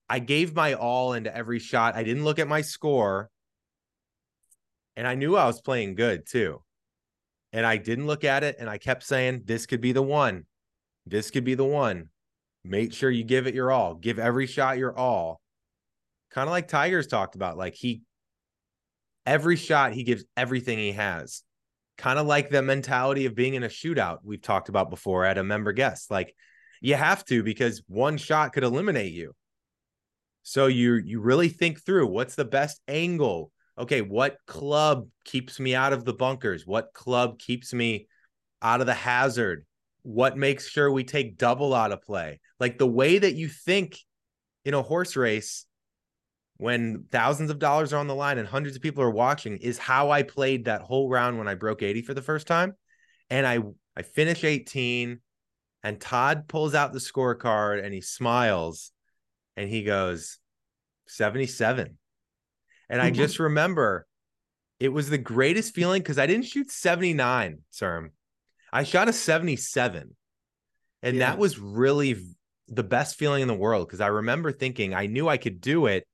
[0.09, 1.96] I gave my all into every shot.
[1.96, 3.30] I didn't look at my score.
[4.96, 6.62] And I knew I was playing good too.
[7.53, 10.46] And I didn't look at it and I kept saying, this could be the one.
[11.07, 12.09] This could be the one.
[12.64, 13.94] Make sure you give it your all.
[13.94, 15.40] Give every shot your all.
[16.30, 17.59] Kind of like Tigers talked about.
[17.59, 18.03] Like he,
[19.26, 21.42] every shot, he gives everything he has.
[21.98, 25.38] Kind of like the mentality of being in a shootout we've talked about before at
[25.38, 26.11] a member guest.
[26.11, 26.34] Like
[26.80, 29.34] you have to because one shot could eliminate you.
[30.43, 33.53] So you you really think through what's the best angle.
[33.78, 36.66] Okay, what club keeps me out of the bunkers?
[36.66, 38.09] What club keeps me
[38.61, 39.64] out of the hazard?
[40.03, 42.40] What makes sure we take double out of play?
[42.61, 43.99] Like the way that you think
[44.64, 45.64] in a horse race
[46.57, 49.78] when thousands of dollars are on the line and hundreds of people are watching is
[49.78, 52.74] how I played that whole round when I broke 80 for the first time.
[53.30, 53.61] And I
[53.97, 55.20] I finish 18
[55.82, 58.93] and Todd pulls out the scorecard and he smiles
[59.57, 60.38] and he goes
[61.09, 61.98] 77
[62.88, 64.07] and i just remember
[64.80, 68.11] it was the greatest feeling because i didn't shoot 79 sir
[68.72, 70.16] i shot a 77
[71.03, 71.30] and yeah.
[71.30, 72.16] that was really
[72.68, 75.86] the best feeling in the world because i remember thinking i knew i could do
[75.86, 76.07] it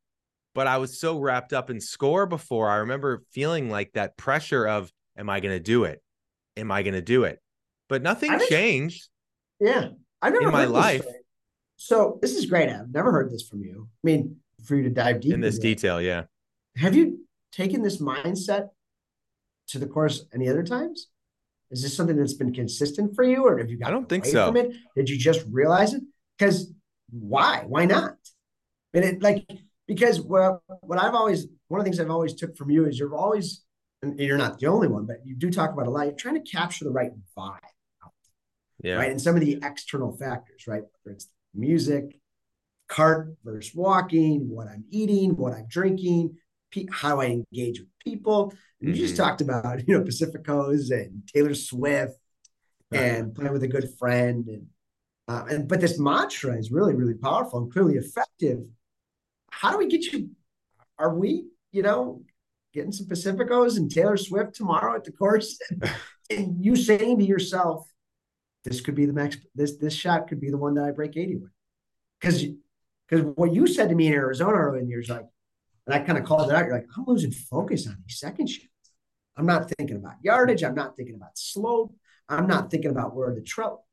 [0.55, 4.66] but i was so wrapped up in score before i remember feeling like that pressure
[4.66, 6.01] of am i going to do it?
[6.57, 7.41] Am i going to do it?
[7.89, 9.09] But nothing changed.
[9.61, 9.89] Yeah.
[10.22, 11.05] I never in my life
[11.79, 12.68] so this is great.
[12.68, 13.89] I've never heard this from you.
[13.89, 16.24] I mean, for you to dive deep in this detail, yeah.
[16.76, 17.20] Have you
[17.53, 18.70] taken this mindset
[19.68, 21.07] to the course any other times?
[21.70, 23.89] Is this something that's been consistent for you, or have you got?
[23.89, 24.49] I don't think so.
[24.49, 24.72] From it?
[24.97, 26.03] Did you just realize it?
[26.37, 26.72] Because
[27.11, 27.62] why?
[27.66, 28.16] Why not?
[28.93, 29.47] And it like
[29.87, 32.99] because what what I've always one of the things I've always took from you is
[32.99, 33.62] you're always
[34.03, 36.07] and you're not the only one, but you do talk about a lot.
[36.07, 37.59] You're trying to capture the right vibe,
[38.83, 40.83] yeah, right, and some of the external factors, right?
[41.03, 42.19] Whether it's music,
[42.89, 46.37] cart versus walking, what I'm eating, what I'm drinking,
[46.91, 48.53] how I engage with people.
[48.81, 48.95] And mm-hmm.
[48.95, 49.23] you just mm-hmm.
[49.23, 52.19] talked about, you know, Pacificos and Taylor Swift
[52.91, 54.47] and playing with a good friend.
[54.49, 54.67] And,
[55.29, 58.61] uh, and, but this mantra is really, really powerful and clearly effective.
[59.51, 60.31] How do we get you?
[60.99, 62.23] Are we, you know,
[62.73, 65.59] getting some Pacificos and Taylor Swift tomorrow at the course?
[66.31, 67.87] and you saying to yourself,
[68.69, 71.16] this could be the next this this shot could be the one that I break
[71.16, 71.51] 80 with.
[72.21, 72.45] Because
[73.09, 75.27] because what you said to me in Arizona earlier in the years, like,
[75.87, 78.49] and I kind of called it out, you're like, I'm losing focus on these second
[78.49, 78.69] shots.
[79.37, 80.62] I'm not thinking about yardage.
[80.62, 81.95] I'm not thinking about slope.
[82.29, 83.85] I'm not thinking about where the trail.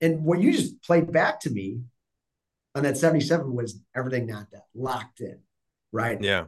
[0.00, 1.80] and what you just played back to me
[2.74, 5.40] on that 77 was everything not that locked in,
[5.92, 6.22] right?
[6.22, 6.44] Yeah.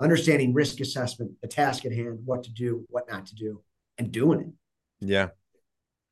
[0.00, 3.62] Understanding risk assessment, the task at hand, what to do, what not to do,
[3.96, 4.48] and doing it.
[5.00, 5.28] Yeah.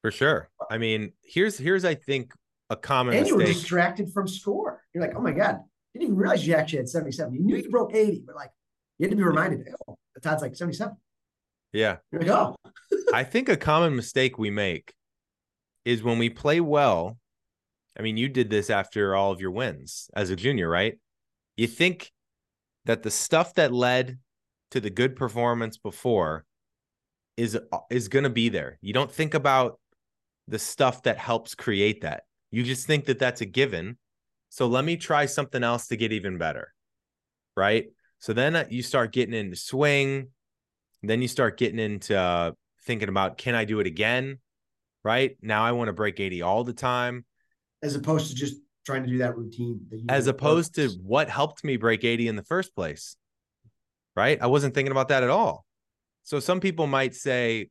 [0.03, 0.51] For sure.
[0.71, 2.33] I mean, here's here's I think
[2.71, 3.57] a common and you were mistake.
[3.57, 4.83] distracted from score.
[4.93, 5.61] You're like, oh my God,
[5.95, 7.33] you didn't even realize you actually had 77.
[7.35, 8.51] You knew you broke 80, but like
[8.99, 10.97] you had to be reminded, oh, Todd's like 77.
[11.73, 11.97] yeah.
[12.11, 12.57] You're like, oh,
[13.15, 14.93] I think a common mistake we make
[15.85, 17.19] is when we play well.
[17.99, 20.99] I mean, you did this after all of your wins as a junior, right?
[21.57, 22.11] You think
[22.87, 24.19] that the stuff that led
[24.71, 26.45] to the good performance before
[27.37, 27.59] is
[27.91, 28.79] is going to be there.
[28.81, 29.79] You don't think about
[30.49, 32.25] the stuff that helps create that.
[32.51, 33.99] You just think that that's a given.
[34.51, 36.73] So let me try something else to get even better.
[37.57, 37.87] Right?
[38.19, 40.29] So then uh, you start getting into swing,
[41.03, 42.53] then you start getting into uh,
[42.85, 44.39] thinking about can I do it again?
[45.05, 45.37] Right?
[45.43, 47.25] Now I want to break 80 all the time
[47.83, 49.81] as opposed to just trying to do that routine.
[49.91, 53.17] That you as opposed to what helped me break 80 in the first place.
[54.15, 54.39] Right?
[54.41, 55.65] I wasn't thinking about that at all.
[56.23, 57.71] So some people might say,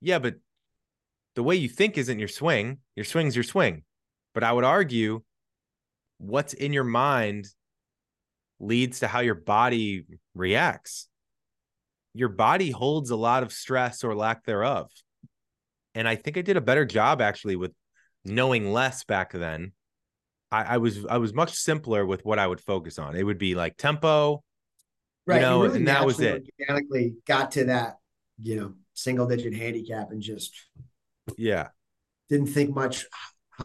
[0.00, 0.34] yeah, but
[1.34, 2.78] the way you think isn't your swing.
[2.96, 3.82] Your swing's your swing.
[4.34, 5.22] But I would argue
[6.18, 7.46] what's in your mind
[8.60, 10.04] leads to how your body
[10.34, 11.08] reacts.
[12.14, 14.90] Your body holds a lot of stress or lack thereof.
[15.94, 17.72] And I think I did a better job actually with
[18.24, 19.72] knowing less back then.
[20.50, 23.16] I, I was I was much simpler with what I would focus on.
[23.16, 24.42] It would be like tempo,
[25.26, 25.40] right.
[25.40, 27.96] know, really and that was naturally Organically got to that,
[28.40, 30.54] you know, single digit handicap and just
[31.36, 31.68] yeah,
[32.28, 33.06] didn't think much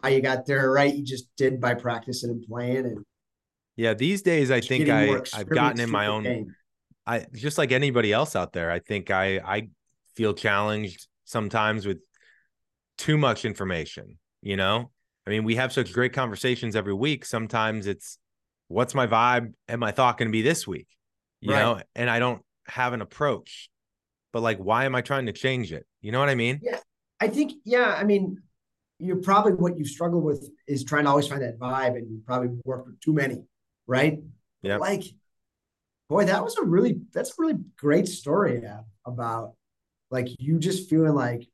[0.02, 0.70] how you got there.
[0.70, 3.04] Right, you just did by practicing and playing and
[3.76, 3.94] yeah.
[3.94, 6.22] These days, I think I I've gotten in my own.
[6.24, 6.54] game.
[7.06, 8.70] I just like anybody else out there.
[8.70, 9.68] I think I I
[10.16, 11.98] feel challenged sometimes with
[12.98, 14.18] too much information.
[14.42, 14.90] You know,
[15.26, 17.24] I mean, we have such great conversations every week.
[17.24, 18.18] Sometimes it's
[18.68, 20.88] what's my vibe and my thought going to be this week.
[21.40, 21.60] You Right.
[21.60, 23.70] know, and I don't have an approach.
[24.32, 25.86] But like, why am I trying to change it?
[26.02, 26.60] You know what I mean?
[27.20, 28.42] I think, yeah, I mean,
[28.98, 32.22] you're probably what you struggle with is trying to always find that vibe, and you
[32.26, 33.44] probably work with too many,
[33.86, 34.20] right?
[34.62, 34.80] Yep.
[34.80, 35.04] Like,
[36.08, 39.54] boy, that was a really that's a really great story yeah, about
[40.10, 41.48] like you just feeling like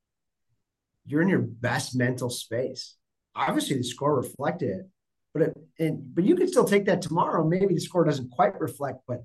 [1.05, 2.97] you're in your best mental space.
[3.35, 4.89] Obviously, the score reflected it,
[5.33, 7.47] but it, and but you can still take that tomorrow.
[7.47, 9.25] Maybe the score doesn't quite reflect, but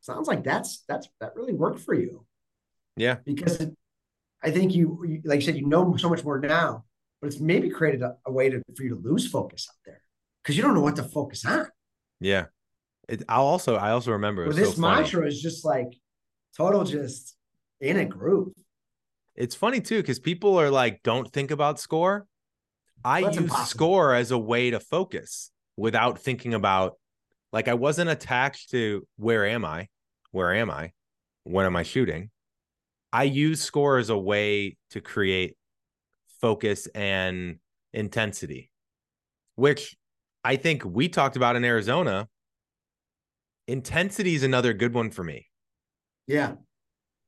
[0.00, 2.26] sounds like that's that's that really worked for you
[2.96, 3.18] Yeah.
[3.24, 3.74] because it,
[4.42, 6.84] I think you, you, like you said, you know so much more now,
[7.20, 10.00] but it's maybe created a, a way to, for you to lose focus out there
[10.42, 11.66] because you don't know what to focus on.
[12.20, 12.46] Yeah.
[13.08, 15.88] It, I'll also I also remember Well, this so mantra is just like
[16.56, 17.36] total, just
[17.80, 18.52] in a groove.
[19.34, 22.26] It's funny too because people are like, don't think about score.
[23.04, 23.66] I That's use impossible.
[23.66, 26.94] score as a way to focus without thinking about,
[27.52, 29.88] like, I wasn't attached to where am I?
[30.30, 30.92] Where am I?
[31.44, 32.30] When am I shooting?
[33.12, 35.56] I use score as a way to create
[36.40, 37.58] focus and
[37.92, 38.70] intensity,
[39.56, 39.96] which
[40.44, 42.28] I think we talked about in Arizona.
[43.68, 45.48] Intensity is another good one for me.
[46.26, 46.54] Yeah,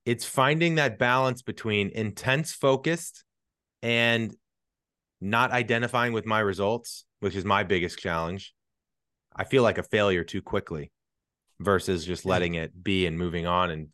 [0.05, 3.25] it's finding that balance between intense focused
[3.83, 4.35] and
[5.21, 8.53] not identifying with my results which is my biggest challenge.
[9.35, 10.93] I feel like a failure too quickly
[11.59, 13.89] versus just letting it be and moving on and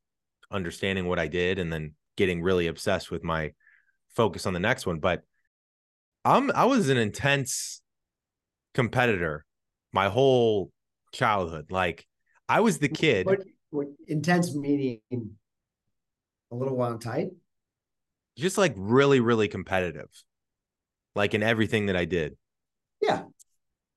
[0.50, 3.52] understanding what i did and then getting really obsessed with my
[4.08, 5.22] focus on the next one but
[6.24, 7.80] i'm i was an intense
[8.74, 9.44] competitor
[9.92, 10.70] my whole
[11.12, 12.06] childhood like
[12.48, 13.40] i was the kid what,
[13.70, 15.00] what intense meaning
[16.50, 17.28] a little on tight.
[18.36, 20.08] just like really, really competitive,
[21.14, 22.36] like in everything that I did.
[23.00, 23.22] Yeah,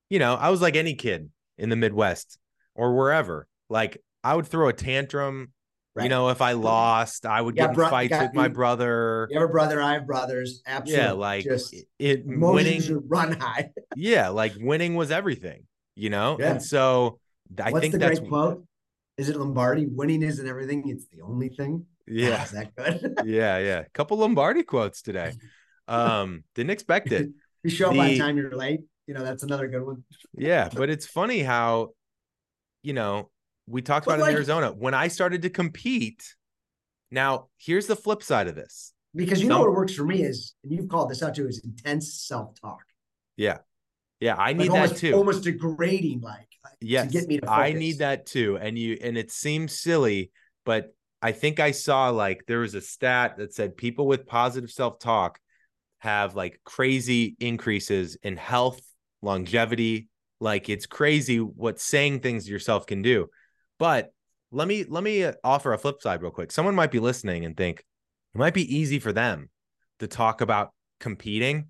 [0.08, 2.38] You know, I was like any kid in the Midwest
[2.74, 3.48] or wherever.
[3.68, 5.52] Like I would throw a tantrum.
[5.94, 6.04] Right.
[6.04, 8.48] You know, if I lost, I would Yeah, get in bro- fights got with my
[8.48, 9.28] brother.
[9.30, 10.62] you have a brother, I have brothers.
[10.66, 11.04] Absolutely.
[11.04, 12.82] Yeah, like just it, winning.
[13.08, 13.70] run high.
[13.96, 15.66] Yeah, like winning was everything.
[15.94, 16.52] You know, Yeah.
[16.52, 17.20] and so
[17.62, 18.64] I What's think the that's great quote?
[19.16, 19.86] Is it Lombardi?
[19.86, 21.86] Winning isn't everything; it's the only thing.
[22.08, 23.14] yeah, is that good?
[23.24, 23.78] yeah, yeah.
[23.80, 25.32] A couple Lombardi quotes today.
[25.86, 27.28] Um, didn't expect it.
[27.62, 28.80] you show up on The- time, you're late.
[29.06, 30.02] You know that's another good one.
[30.36, 31.90] Yeah, but it's funny how,
[32.82, 33.30] you know,
[33.66, 34.72] we talked But about it in Arizona.
[34.72, 36.34] When I started to compete,
[37.10, 38.92] now here's the flip side of this.
[39.14, 41.62] Because you know what works for me is, and you've called this out too, is
[41.64, 42.82] intense self-talk.
[43.36, 43.58] Yeah.
[44.20, 45.12] Yeah, I Like need almost, that too.
[45.14, 47.06] almost degrading, like, like yes.
[47.06, 47.58] to get me to focus.
[47.58, 48.56] I need that too.
[48.56, 50.30] And you and it seems silly,
[50.64, 54.70] but I think I saw like there was a stat that said people with positive
[54.70, 55.38] self-talk
[55.98, 58.80] have like crazy increases in health,
[59.20, 60.08] longevity.
[60.40, 63.28] Like it's crazy what saying things to yourself can do.
[63.84, 64.12] But
[64.50, 66.50] let me let me uh, offer a flip side real quick.
[66.50, 67.84] Someone might be listening and think
[68.34, 69.50] it might be easy for them
[69.98, 70.70] to talk about
[71.00, 71.66] competing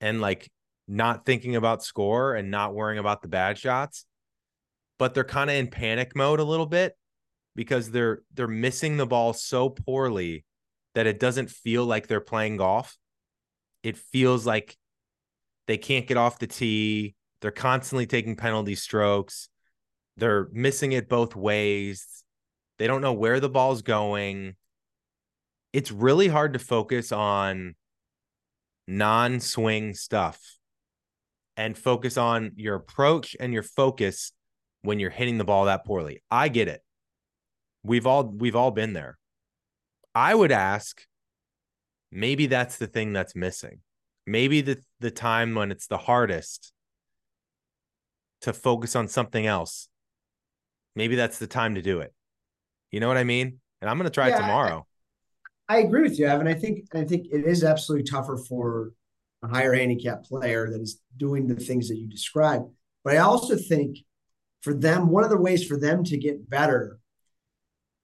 [0.00, 0.50] and like
[0.88, 4.06] not thinking about score and not worrying about the bad shots
[5.02, 6.96] but they're kind of in panic mode a little bit
[7.56, 10.44] because they're they're missing the ball so poorly
[10.94, 12.96] that it doesn't feel like they're playing golf.
[13.82, 14.76] It feels like
[15.66, 17.16] they can't get off the tee.
[17.40, 19.48] They're constantly taking penalty strokes.
[20.16, 22.24] They're missing it both ways.
[22.78, 24.56] They don't know where the ball's going.
[25.72, 27.74] It's really hard to focus on
[28.86, 30.40] non swing stuff
[31.56, 34.32] and focus on your approach and your focus
[34.82, 36.22] when you're hitting the ball that poorly.
[36.30, 36.82] I get it.
[37.84, 39.18] We've all we've all been there.
[40.14, 41.02] I would ask
[42.10, 43.80] maybe that's the thing that's missing.
[44.26, 46.72] Maybe the the time when it's the hardest
[48.42, 49.88] to focus on something else.
[50.94, 52.12] Maybe that's the time to do it.
[52.90, 53.60] You know what I mean?
[53.80, 54.86] And I'm going to try yeah, it tomorrow.
[55.68, 56.46] I, I, agree with you, Evan.
[56.46, 58.92] I think I think it is absolutely tougher for
[59.42, 62.66] a higher handicap player that is doing the things that you described.
[63.04, 63.98] But I also think
[64.60, 67.00] for them, one of the ways for them to get better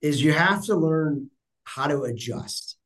[0.00, 1.30] is you have to learn
[1.64, 2.76] how to adjust.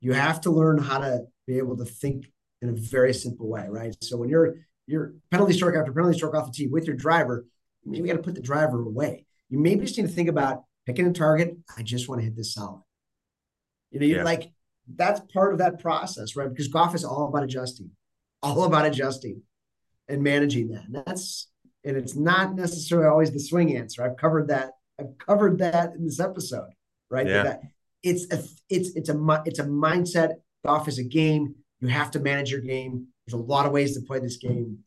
[0.00, 2.26] You have to learn how to be able to think
[2.62, 3.94] in a very simple way, right?
[4.02, 7.46] So when you're you're penalty stroke after penalty stroke off the tee with your driver,
[7.84, 9.26] maybe got to put the driver away.
[9.50, 11.56] You maybe just need to think about picking a target.
[11.76, 12.82] I just want to hit this solid.
[13.90, 14.24] You know, you're yeah.
[14.24, 14.52] like
[14.96, 16.48] that's part of that process, right?
[16.48, 17.90] Because golf is all about adjusting,
[18.42, 19.42] all about adjusting
[20.08, 20.84] and managing that.
[20.84, 21.48] And that's
[21.84, 24.04] and it's not necessarily always the swing answer.
[24.04, 24.72] I've covered that.
[24.98, 26.70] I've covered that in this episode,
[27.10, 27.26] right?
[27.26, 27.42] Yeah.
[27.42, 27.62] That
[28.02, 30.34] it's a it's it's a it's a mindset.
[30.64, 31.54] Golf is a game.
[31.80, 33.06] You have to manage your game.
[33.26, 34.78] There's a lot of ways to play this game.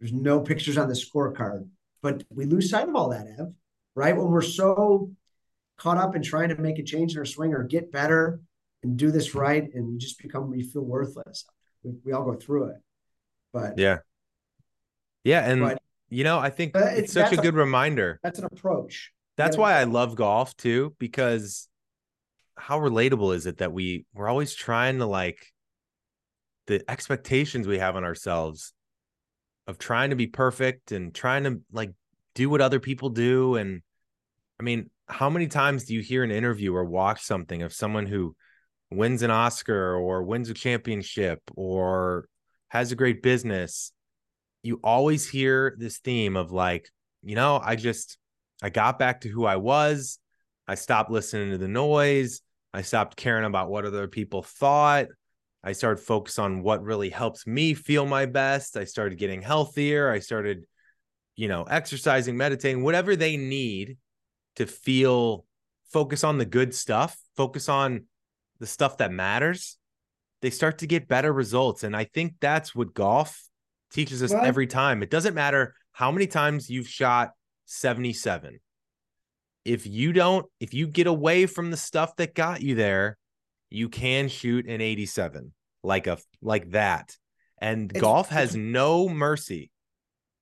[0.00, 1.68] There's no pictures on the scorecard,
[2.02, 3.52] but we lose sight of all that, Ev.
[3.96, 5.10] Right when we're so
[5.78, 8.40] caught up in trying to make a change in our swing or get better
[8.82, 11.46] and do this right, and you just become you feel worthless.
[11.82, 12.76] We, we all go through it,
[13.54, 13.98] but yeah,
[15.24, 18.20] yeah, and but, you know, I think it's, it's such a good a, reminder.
[18.22, 19.12] That's an approach.
[19.38, 21.66] That's why I love golf too, because
[22.54, 25.38] how relatable is it that we we're always trying to like
[26.66, 28.74] the expectations we have on ourselves
[29.66, 31.92] of trying to be perfect and trying to like
[32.34, 33.80] do what other people do and
[34.58, 38.06] I mean, how many times do you hear an interview or watch something of someone
[38.06, 38.34] who
[38.90, 42.28] wins an Oscar or wins a championship or
[42.68, 43.92] has a great business
[44.66, 46.90] you always hear this theme of like,
[47.22, 48.18] you know, I just
[48.62, 50.18] I got back to who I was.
[50.66, 52.40] I stopped listening to the noise.
[52.74, 55.06] I stopped caring about what other people thought.
[55.62, 58.76] I started focus on what really helps me feel my best.
[58.76, 60.10] I started getting healthier.
[60.10, 60.64] I started,
[61.36, 63.96] you know, exercising, meditating, whatever they need
[64.56, 65.44] to feel
[65.92, 68.04] focus on the good stuff, focus on
[68.58, 69.76] the stuff that matters.
[70.42, 71.82] They start to get better results.
[71.84, 73.42] And I think that's what golf
[73.92, 75.02] teaches us every time.
[75.02, 77.30] It doesn't matter how many times you've shot
[77.66, 78.60] 77.
[79.64, 83.16] If you don't, if you get away from the stuff that got you there,
[83.70, 85.52] you can shoot an 87
[85.82, 87.16] like a like that.
[87.58, 89.70] And golf has no mercy.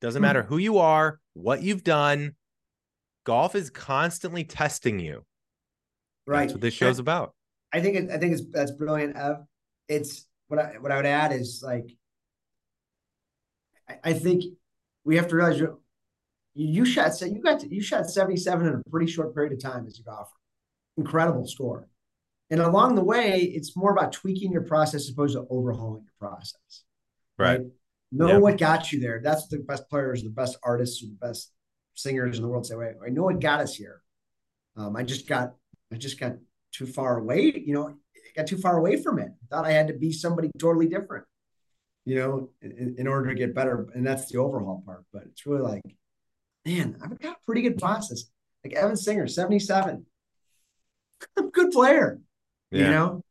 [0.00, 0.24] Doesn't hmm.
[0.24, 2.34] matter who you are, what you've done.
[3.24, 5.24] Golf is constantly testing you.
[6.26, 6.40] Right.
[6.42, 7.34] That's what this show's about.
[7.72, 9.16] I think it, I think it's that's brilliant.
[9.16, 9.38] Ev.
[9.88, 11.90] It's what I what I would add is like
[13.88, 14.44] I, I think
[15.04, 15.80] we have to realize you
[16.54, 19.86] you shot you got to, you shot 77 in a pretty short period of time
[19.86, 20.30] as a golfer.
[20.96, 21.88] Incredible score.
[22.50, 26.30] And along the way, it's more about tweaking your process as opposed to overhauling your
[26.30, 26.84] process.
[27.36, 27.58] Right.
[27.58, 27.66] right?
[28.12, 28.38] Know yeah.
[28.38, 29.20] what got you there.
[29.22, 31.50] That's the best players, the best artists, the best
[31.95, 34.03] singers in the world say, wait, I know what got us here.
[34.76, 35.55] Um, I just got
[35.92, 36.32] I just got
[36.72, 37.95] too far away, you know,
[38.36, 39.30] got too far away from it.
[39.30, 41.24] I thought I had to be somebody totally different
[42.05, 43.86] you know, in, in, order to get better.
[43.95, 45.05] And that's the overhaul part.
[45.12, 45.82] But it's really like,
[46.66, 48.24] man, I've got a pretty good process.
[48.62, 50.05] Like Evan Singer, 77.
[51.36, 52.20] I'm a good player.
[52.70, 52.84] Yeah.
[52.84, 53.24] You know,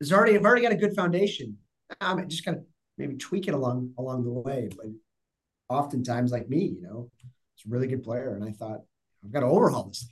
[0.00, 1.58] it's already I've already got a good foundation.
[2.00, 2.62] I'm just gonna
[2.96, 4.68] maybe tweak it along along the way.
[4.76, 4.86] But
[5.68, 7.10] oftentimes, like me, you know,
[7.60, 8.34] it's a really good player.
[8.34, 8.80] And I thought,
[9.24, 10.10] I've got to overhaul this.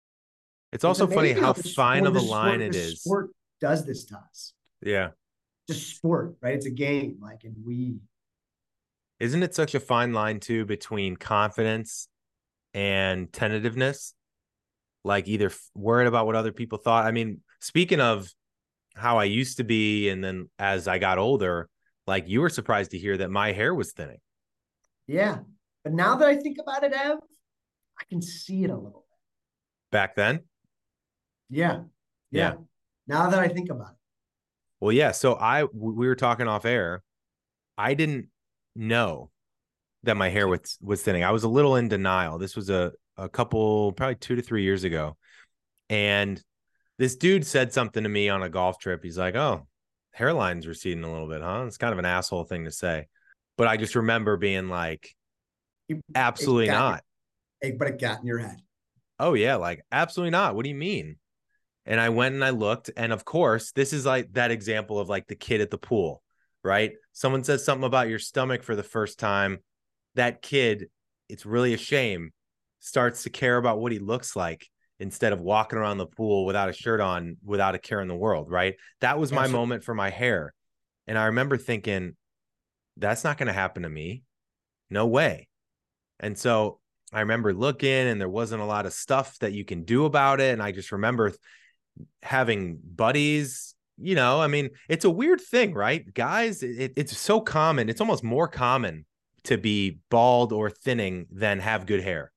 [0.72, 3.00] It's also it's funny how fine of a line it is.
[3.00, 3.30] Sport
[3.60, 4.52] does this to us.
[4.82, 5.08] Yeah
[5.68, 6.54] just sport, right?
[6.54, 7.18] It's a game.
[7.20, 7.98] Like, and we.
[9.20, 12.08] Isn't it such a fine line too between confidence
[12.72, 14.14] and tentativeness?
[15.04, 17.04] Like either worried about what other people thought.
[17.04, 18.28] I mean, speaking of
[18.96, 21.68] how I used to be, and then as I got older,
[22.08, 24.18] Like you were surprised to hear that my hair was thinning.
[25.06, 25.40] Yeah.
[25.84, 27.18] But now that I think about it, Ev,
[28.00, 29.18] I can see it a little bit.
[29.90, 30.40] Back then?
[31.50, 31.80] Yeah.
[32.30, 32.52] Yeah.
[32.52, 32.54] yeah.
[33.06, 33.96] Now that I think about it.
[34.80, 35.12] Well, yeah.
[35.12, 37.02] So I we were talking off air.
[37.76, 38.28] I didn't
[38.76, 39.30] know
[40.04, 41.24] that my hair was was thinning.
[41.24, 42.38] I was a little in denial.
[42.38, 45.16] This was a a couple probably 2 to 3 years ago.
[45.90, 46.40] And
[46.98, 49.02] this dude said something to me on a golf trip.
[49.02, 49.66] He's like, "Oh,
[50.16, 53.08] hairline's receding a little bit, huh?" It's kind of an asshole thing to say.
[53.56, 55.16] But I just remember being like,
[56.14, 57.02] absolutely not.
[57.60, 58.60] But it got in your head.
[59.18, 60.54] Oh yeah, like absolutely not.
[60.54, 61.16] What do you mean?
[61.86, 65.08] And I went and I looked, and of course, this is like that example of
[65.08, 66.22] like the kid at the pool,
[66.62, 66.92] right?
[67.12, 69.58] Someone says something about your stomach for the first time.
[70.14, 70.88] That kid,
[71.28, 72.32] it's really a shame,
[72.80, 74.68] starts to care about what he looks like
[75.00, 78.16] instead of walking around the pool without a shirt on, without a care in the
[78.16, 78.74] world, right?
[79.00, 79.58] That was my Absolutely.
[79.58, 80.52] moment for my hair.
[81.06, 82.16] And I remember thinking,
[82.96, 84.24] that's not going to happen to me.
[84.90, 85.48] No way.
[86.20, 86.80] And so
[87.12, 90.40] I remember looking and there wasn't a lot of stuff that you can do about
[90.40, 90.52] it.
[90.52, 91.32] And I just remember
[92.22, 96.12] having buddies, you know, I mean, it's a weird thing, right?
[96.12, 97.88] Guys, it, it's so common.
[97.88, 99.06] It's almost more common
[99.44, 102.32] to be bald or thinning than have good hair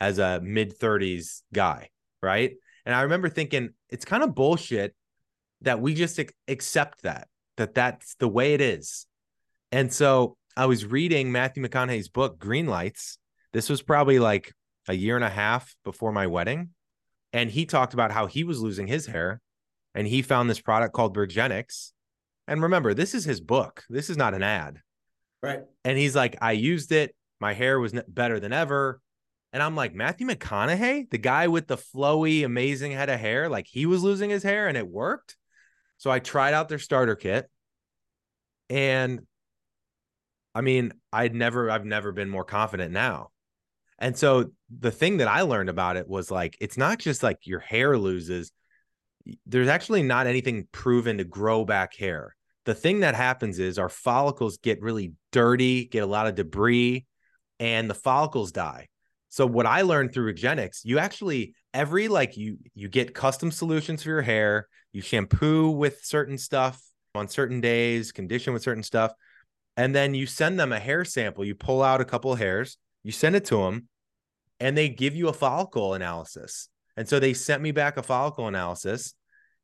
[0.00, 1.90] as a mid 30s guy
[2.26, 2.56] right?
[2.84, 4.94] And I remember thinking it's kind of bullshit
[5.62, 9.06] that we just accept that that that's the way it is.
[9.72, 13.18] And so I was reading Matthew McConaughey's book Greenlights.
[13.56, 14.52] This was probably like
[14.86, 16.74] a year and a half before my wedding,
[17.32, 19.40] and he talked about how he was losing his hair
[19.94, 21.92] and he found this product called Regenix.
[22.46, 23.82] And remember, this is his book.
[23.88, 24.80] This is not an ad.
[25.42, 25.60] Right.
[25.86, 27.16] And he's like, I used it.
[27.40, 29.00] My hair was better than ever.
[29.54, 33.66] And I'm like, Matthew McConaughey, the guy with the flowy, amazing head of hair, like
[33.66, 35.34] he was losing his hair and it worked.
[35.96, 37.48] So I tried out their starter kit.
[38.68, 39.22] And
[40.54, 43.30] I mean, I'd never, I've never been more confident now.
[43.98, 47.46] And so the thing that I learned about it was like, it's not just like
[47.46, 48.52] your hair loses,
[49.46, 52.36] there's actually not anything proven to grow back hair.
[52.64, 57.06] The thing that happens is our follicles get really dirty, get a lot of debris,
[57.58, 58.88] and the follicles die.
[59.28, 64.02] So what I learned through Regenix, you actually every like you you get custom solutions
[64.02, 66.80] for your hair, you shampoo with certain stuff
[67.14, 69.12] on certain days, condition with certain stuff,
[69.76, 71.44] and then you send them a hair sample.
[71.44, 73.88] You pull out a couple of hairs, you send it to them,
[74.58, 76.68] and they give you a follicle analysis.
[76.96, 79.14] And so they sent me back a follicle analysis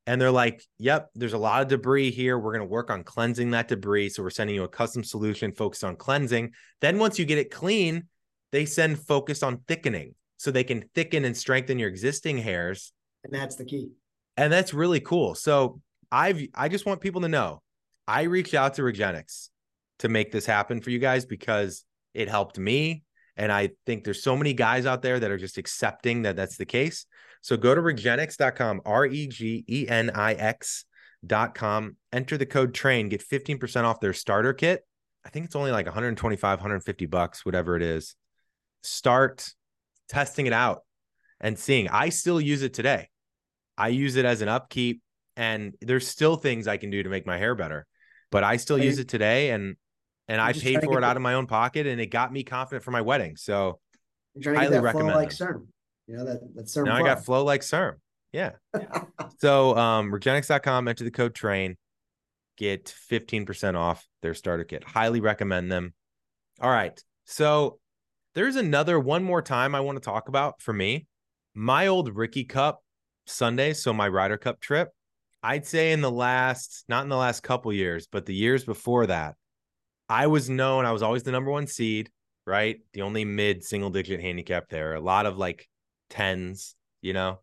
[0.06, 2.38] and they're like, "Yep, there's a lot of debris here.
[2.38, 4.10] We're going to work on cleansing that debris.
[4.10, 6.52] So we're sending you a custom solution focused on cleansing.
[6.80, 8.06] Then once you get it clean,
[8.52, 12.92] they send focus on thickening so they can thicken and strengthen your existing hairs.
[13.24, 13.88] And that's the key.
[14.36, 15.34] And that's really cool.
[15.34, 15.80] So
[16.12, 17.60] I've I just want people to know
[18.06, 19.48] I reached out to Regenix
[20.00, 21.84] to make this happen for you guys because
[22.14, 23.02] it helped me.
[23.36, 26.56] And I think there's so many guys out there that are just accepting that that's
[26.56, 27.06] the case.
[27.40, 33.08] So go to regenix.com, R E G E N I X.com, enter the code train,
[33.08, 34.86] get 15% off their starter kit.
[35.24, 38.16] I think it's only like 125, 150 bucks, whatever it is
[38.82, 39.48] start
[40.08, 40.82] testing it out
[41.40, 41.88] and seeing.
[41.88, 43.08] I still use it today.
[43.78, 45.02] I use it as an upkeep,
[45.36, 47.86] and there's still things I can do to make my hair better.
[48.30, 49.76] But I still use it today, and
[50.28, 52.84] and I paid for it out of my own pocket, and it got me confident
[52.84, 53.36] for my wedding.
[53.36, 53.80] So
[54.44, 55.14] highly recommend.
[55.14, 55.66] like Cerm.
[56.06, 56.86] You know that that's Cerm.
[56.86, 57.04] Now flow.
[57.04, 57.94] I got flow like Cerm.
[58.32, 58.52] Yeah.
[59.38, 61.76] so um regenix.com, enter the code train,
[62.56, 64.84] get 15% off their starter kit.
[64.84, 65.94] Highly recommend them.
[66.60, 66.98] All right.
[67.24, 67.78] So
[68.34, 71.06] there's another one more time I want to talk about for me.
[71.54, 72.82] My old Rookie Cup
[73.26, 74.90] Sunday, so my Ryder Cup trip.
[75.42, 79.06] I'd say in the last, not in the last couple years, but the years before
[79.06, 79.34] that,
[80.12, 82.10] I was known, I was always the number one seed,
[82.46, 82.80] right?
[82.92, 84.94] The only mid single digit handicap there.
[84.94, 85.66] A lot of like
[86.10, 87.40] 10s, you know,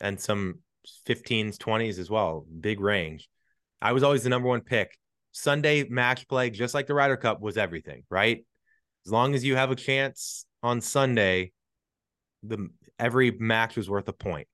[0.00, 0.60] and some
[1.08, 2.44] 15s, 20s as well.
[2.60, 3.28] Big range.
[3.80, 4.98] I was always the number one pick.
[5.32, 8.44] Sunday match play, just like the Ryder Cup, was everything, right?
[9.06, 11.52] as long as you have a chance on Sunday,
[12.42, 14.48] the every match was worth a point.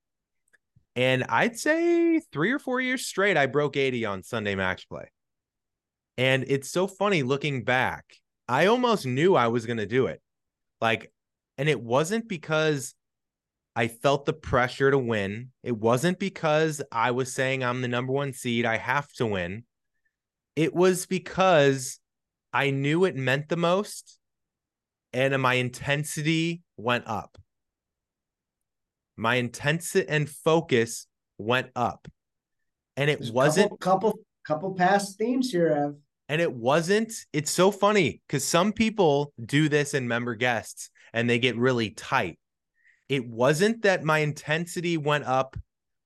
[0.96, 5.10] And I'd say three or four years straight, I broke 80 on Sunday match play.
[6.20, 8.04] And it's so funny looking back.
[8.46, 10.20] I almost knew I was going to do it.
[10.78, 11.10] Like,
[11.56, 12.94] and it wasn't because
[13.74, 15.48] I felt the pressure to win.
[15.62, 18.66] It wasn't because I was saying I'm the number one seed.
[18.66, 19.64] I have to win.
[20.56, 21.98] It was because
[22.52, 24.18] I knew it meant the most
[25.14, 27.38] and my intensity went up.
[29.16, 31.06] My intensity and focus
[31.38, 32.08] went up.
[32.98, 35.94] And it There's wasn't couple, couple couple past themes here, Ev.
[36.30, 41.28] And it wasn't, it's so funny because some people do this in member guests and
[41.28, 42.38] they get really tight.
[43.08, 45.56] It wasn't that my intensity went up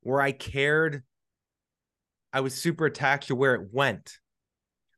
[0.00, 1.02] where I cared.
[2.32, 4.16] I was super attached to where it went.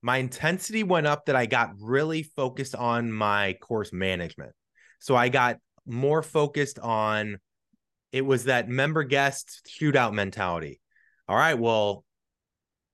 [0.01, 4.53] My intensity went up that I got really focused on my course management.
[5.01, 7.39] So I got more focused on
[8.13, 10.81] it was that member guest shootout mentality.
[11.27, 12.05] All right, well,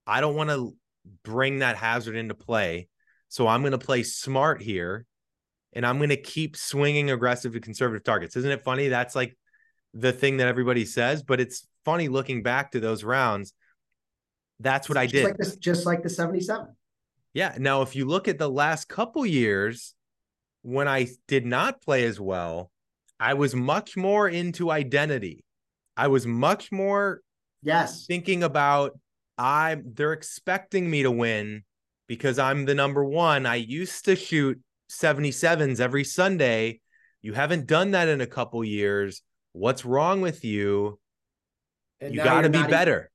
[0.06, 0.74] I don't want to
[1.22, 2.88] bring that hazard into play.
[3.28, 5.06] So I'm going to play smart here
[5.72, 8.36] and I'm going to keep swinging aggressive to conservative targets.
[8.36, 8.88] Isn't it funny?
[8.88, 9.36] That's like
[9.94, 13.52] the thing that everybody says, but it's funny looking back to those rounds.
[14.60, 15.24] That's what just I did.
[15.24, 16.66] Like this, just like the 77.
[17.34, 17.54] Yeah.
[17.58, 19.94] Now, if you look at the last couple years
[20.62, 22.70] when I did not play as well,
[23.18, 25.44] I was much more into identity.
[25.96, 27.20] I was much more
[27.62, 28.98] yes thinking about
[29.38, 31.64] I they're expecting me to win
[32.08, 33.46] because I'm the number 1.
[33.46, 34.60] I used to shoot
[34.90, 36.80] 77s every Sunday.
[37.22, 39.22] You haven't done that in a couple years.
[39.52, 40.98] What's wrong with you?
[42.00, 43.10] And you got to be not even- better.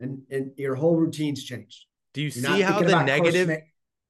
[0.00, 1.86] and, and your whole routine's changed.
[2.12, 3.62] Do you You're see how the course negative?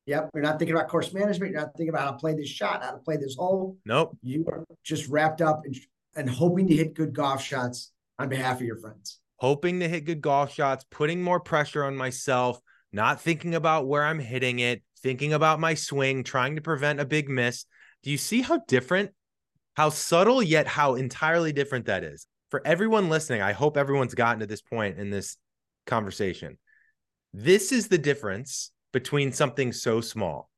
[0.07, 0.31] yep.
[0.35, 1.53] You're not thinking about course management.
[1.53, 3.77] You're not thinking about how to play this shot, how to play this hole.
[3.85, 4.17] Nope.
[4.23, 5.77] You are just wrapped up and,
[6.17, 9.21] and hoping to hit good golf shots on behalf of your friends.
[9.37, 12.61] Hoping to hit good golf shots, putting more pressure on myself,
[12.93, 17.05] not thinking about where I'm hitting it, thinking about my swing, trying to prevent a
[17.05, 17.65] big miss.
[18.03, 19.11] Do you see how different,
[19.75, 22.27] how subtle, yet how entirely different that is?
[22.51, 25.37] For everyone listening, I hope everyone's gotten to this point in this
[25.87, 26.59] conversation.
[27.35, 30.51] This is the difference between something so small.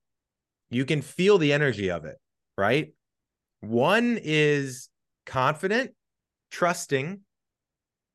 [0.71, 2.17] You can feel the energy of it,
[2.57, 2.93] right?
[3.61, 4.89] One is
[5.27, 5.93] confident,
[6.51, 7.21] trusting,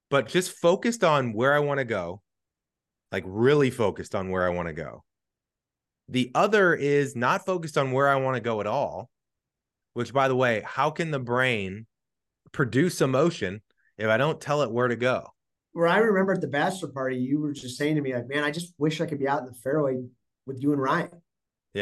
[0.10, 2.22] but just focused on where I want to go,
[3.12, 5.04] like really focused on where I want to go.
[6.10, 9.10] The other is not focused on where I want to go at all,
[9.93, 11.88] which, by the way, how can the brain
[12.51, 13.62] produce emotion
[13.97, 15.28] if I don't tell it where to go?
[15.72, 18.43] Where I remember at the bachelor party, you were just saying to me, like, man,
[18.43, 20.04] I just wish I could be out in the fairway
[20.45, 21.10] with you and Ryan.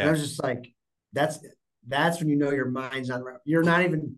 [0.02, 0.74] And I was just like,
[1.14, 1.40] that's
[1.88, 3.38] that's when you know your mind's not right.
[3.44, 4.18] You're not even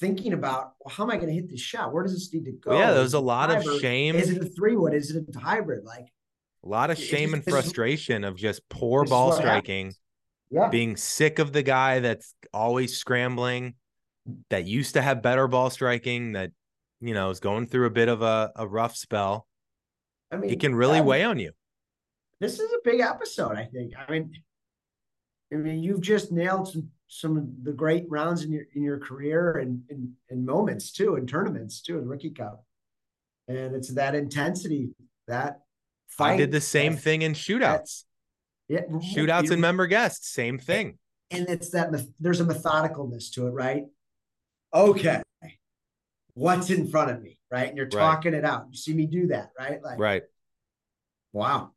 [0.00, 1.92] thinking about well, how am I going to hit this shot?
[1.92, 2.78] Where does this need to go?
[2.78, 4.94] yeah, there's a lot of shame, Is it a three wood?
[4.94, 5.84] Is it a hybrid?
[5.84, 6.12] Like,
[6.64, 9.92] a lot of shame and frustration of just poor ball striking,
[10.50, 13.74] yeah, being sick of the guy that's always scrambling,
[14.50, 16.50] that used to have better ball striking, that
[17.00, 19.46] you know is going through a bit of a, a rough spell.
[20.30, 21.52] I mean, It can really um, weigh on you.
[22.40, 23.56] This is a big episode.
[23.56, 23.92] I think.
[23.96, 24.32] I mean,
[25.52, 28.98] I mean, you've just nailed some some of the great rounds in your in your
[28.98, 32.64] career and and, and moments too, and tournaments too, in Rookie Cup.
[33.46, 34.90] And it's that intensity
[35.28, 35.60] that
[36.18, 38.04] I did the same that- thing in shootouts.
[38.68, 40.98] Yeah, Shootouts and member guests, same thing.
[41.30, 43.84] and it's that there's a methodicalness to it, right?
[44.74, 45.22] Okay,
[46.32, 47.68] what's in front of me, right?
[47.68, 47.92] And you're Right.
[47.92, 48.66] talking it out.
[48.70, 49.80] You see me do that, right?
[49.82, 50.22] Like, Right.
[51.32, 51.72] wow.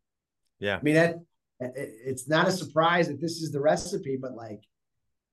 [0.59, 0.77] Yeah.
[0.77, 1.17] I mean that
[1.59, 1.73] it-
[2.05, 4.61] it's not a surprise that this is the recipe, but like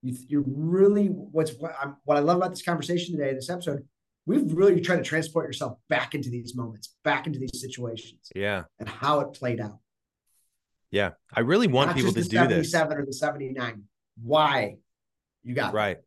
[0.05, 3.83] you you really what's what, I'm, what I love about this conversation today, this episode,
[4.25, 8.63] we've really tried to transport yourself back into these moments, back into these situations, Yeah.
[8.79, 9.79] and how it played out.
[10.91, 11.11] Yeah.
[11.33, 12.71] I really want Not people to do this.
[12.71, 13.83] 77 or the 79.
[14.21, 14.75] Why
[15.43, 15.77] you got it.
[15.77, 15.97] Right.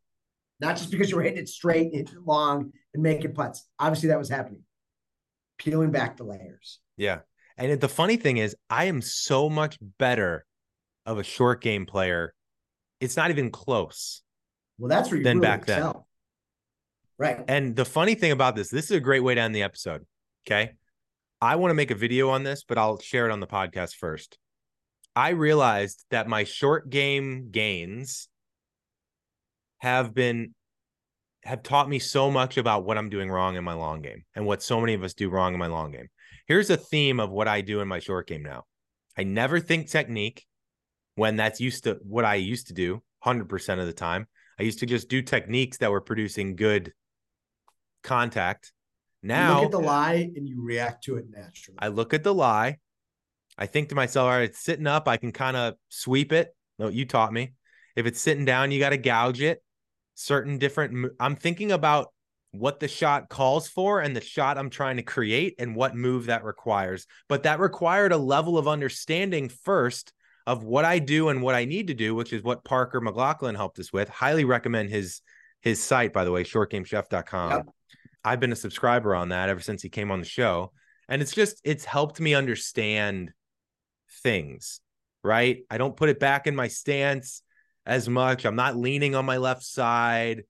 [0.60, 3.66] not just because you were hitting it straight, hitting it long, and making putts.
[3.78, 4.62] Obviously, that was happening.
[5.58, 6.80] Peeling back the layers.
[6.96, 7.20] Yeah.
[7.56, 10.44] And the funny thing is, I am so much better
[11.04, 12.32] of a short game player.
[13.00, 14.22] It's not even close.
[14.78, 15.92] Well, that's where you really back then.
[17.18, 17.44] Right.
[17.48, 20.06] And the funny thing about this, this is a great way to end the episode.
[20.46, 20.72] Okay.
[21.40, 23.94] I want to make a video on this, but I'll share it on the podcast
[23.94, 24.38] first.
[25.14, 28.28] I realized that my short game gains
[29.78, 30.54] have been
[31.44, 34.44] have taught me so much about what I'm doing wrong in my long game and
[34.44, 36.08] what so many of us do wrong in my long game.
[36.46, 38.64] Here's a theme of what I do in my short game now.
[39.16, 40.46] I never think technique
[41.18, 44.28] when that's used to what I used to do 100% of the time.
[44.58, 46.92] I used to just do techniques that were producing good
[48.04, 48.72] contact.
[49.22, 51.76] you Now look at the lie and you react to it naturally.
[51.80, 52.78] I look at the lie.
[53.58, 55.08] I think to myself, all right, it's sitting up.
[55.08, 56.54] I can kind of sweep it.
[56.78, 57.54] No, you taught me.
[57.96, 59.60] If it's sitting down, you got to gouge it.
[60.14, 61.12] Certain different.
[61.18, 62.12] I'm thinking about
[62.52, 66.26] what the shot calls for and the shot I'm trying to create and what move
[66.26, 67.06] that requires.
[67.28, 70.12] But that required a level of understanding first
[70.48, 73.54] of what I do and what I need to do, which is what Parker McLachlin
[73.54, 74.08] helped us with.
[74.08, 75.20] Highly recommend his
[75.60, 77.50] his site, by the way, shortgamechef.com.
[77.50, 77.66] Yep.
[78.24, 80.72] I've been a subscriber on that ever since he came on the show.
[81.06, 83.32] And it's just it's helped me understand
[84.22, 84.80] things,
[85.22, 85.58] right?
[85.70, 87.42] I don't put it back in my stance
[87.84, 88.46] as much.
[88.46, 90.44] I'm not leaning on my left side.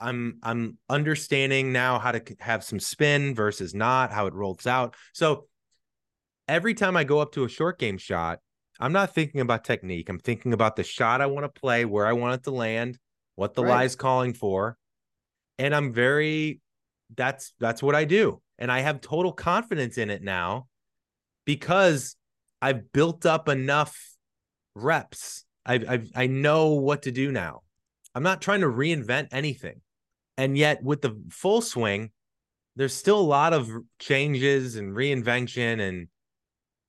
[0.00, 4.96] I'm I'm understanding now how to have some spin versus not, how it rolls out.
[5.12, 5.46] So
[6.48, 8.40] every time I go up to a short game shot,
[8.80, 10.08] I'm not thinking about technique.
[10.08, 12.98] I'm thinking about the shot I want to play, where I want it to land,
[13.36, 13.80] what the right.
[13.80, 14.76] lie's calling for.
[15.58, 16.60] And I'm very
[17.14, 18.40] that's that's what I do.
[18.58, 20.68] And I have total confidence in it now
[21.44, 22.16] because
[22.62, 23.98] I've built up enough
[24.74, 25.44] reps.
[25.66, 27.60] I I I know what to do now.
[28.14, 29.82] I'm not trying to reinvent anything.
[30.38, 32.12] And yet with the full swing,
[32.76, 36.08] there's still a lot of changes and reinvention and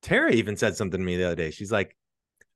[0.02, 1.50] Tara even said something to me the other day.
[1.50, 1.96] She's like,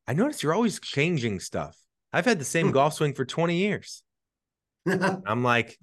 [0.07, 1.77] I notice you're always changing stuff.
[2.13, 2.73] I've had the same hmm.
[2.73, 4.03] golf swing for 20 years.
[4.87, 5.79] I'm like,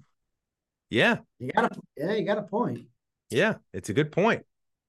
[0.90, 1.18] yeah.
[1.38, 2.86] You got a yeah, you got a point.
[3.30, 4.44] Yeah, it's a good point.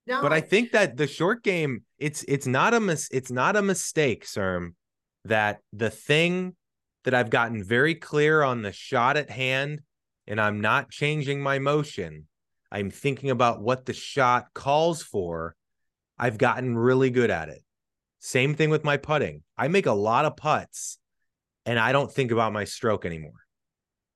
[0.08, 3.56] No, but I think that the short game, it's it's not a mis- it's not
[3.56, 4.76] a mistake, Cerm,
[5.26, 6.56] that the thing
[7.06, 9.82] that I've gotten very clear on the shot at hand,
[10.28, 12.28] and I'm not changing my motion.
[12.72, 15.56] I'm thinking about what the shot calls for
[16.18, 17.64] I've gotten really good at it.
[18.20, 19.44] Same thing with my putting.
[19.58, 20.98] I make a lot of putts
[21.66, 23.34] and I don't think about my stroke anymore.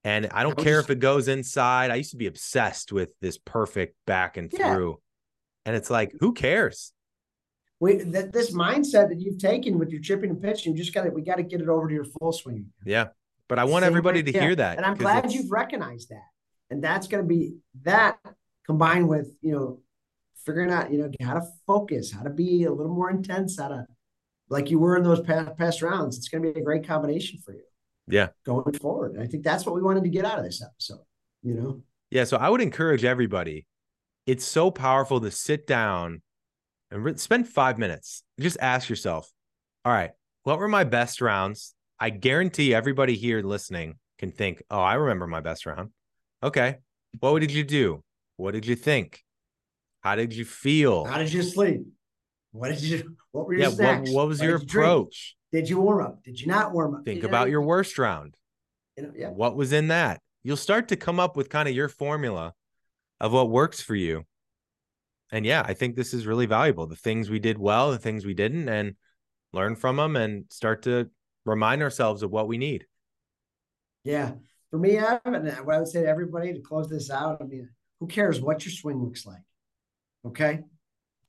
[0.03, 0.89] And I don't care just...
[0.89, 1.91] if it goes inside.
[1.91, 4.73] I used to be obsessed with this perfect back and yeah.
[4.73, 4.99] through.
[5.65, 6.93] And it's like, who cares?
[7.79, 11.03] Wait, that this mindset that you've taken with your chipping and pitching, you just got
[11.03, 12.67] to we got to get it over to your full swing.
[12.85, 13.07] Yeah.
[13.47, 14.41] But I want Same everybody way, to yeah.
[14.41, 14.77] hear that.
[14.77, 15.33] And I'm glad it's...
[15.33, 16.27] you've recognized that.
[16.69, 18.19] And that's going to be that
[18.65, 19.79] combined with, you know,
[20.49, 23.67] figuring out, you know, how to focus, how to be a little more intense, how
[23.67, 23.85] to,
[24.49, 26.17] like you were in those past, past rounds.
[26.17, 27.61] It's going to be a great combination for you.
[28.07, 28.29] Yeah.
[28.45, 29.13] Going forward.
[29.13, 31.03] And I think that's what we wanted to get out of this episode,
[31.43, 31.83] you know?
[32.09, 32.23] Yeah.
[32.23, 33.67] So I would encourage everybody.
[34.25, 36.23] It's so powerful to sit down
[36.89, 38.23] and re- spend five minutes.
[38.39, 39.31] Just ask yourself,
[39.85, 40.11] all right,
[40.43, 41.75] what were my best rounds?
[41.99, 45.91] I guarantee everybody here listening can think, oh, I remember my best round.
[46.41, 46.77] Okay.
[47.19, 48.03] What did you do?
[48.37, 49.23] What did you think?
[50.01, 51.05] How did you feel?
[51.05, 51.81] How did you sleep?
[52.51, 53.15] What did you?
[53.31, 54.09] What were your yeah, snacks?
[54.09, 55.35] What, what was what your did approach?
[55.51, 56.23] You did you warm up?
[56.23, 57.05] Did you not warm up?
[57.05, 58.35] Think did about you your worst round.
[58.97, 59.29] You know, yeah.
[59.29, 60.21] What was in that?
[60.43, 62.53] You'll start to come up with kind of your formula
[63.19, 64.23] of what works for you.
[65.31, 66.87] And yeah, I think this is really valuable.
[66.87, 68.95] The things we did well, the things we didn't, and
[69.53, 71.09] learn from them and start to
[71.45, 72.85] remind ourselves of what we need.
[74.03, 74.31] Yeah.
[74.71, 77.69] For me, Evan, what I would say to everybody to close this out, I mean,
[77.99, 79.41] who cares what your swing looks like?
[80.25, 80.61] Okay.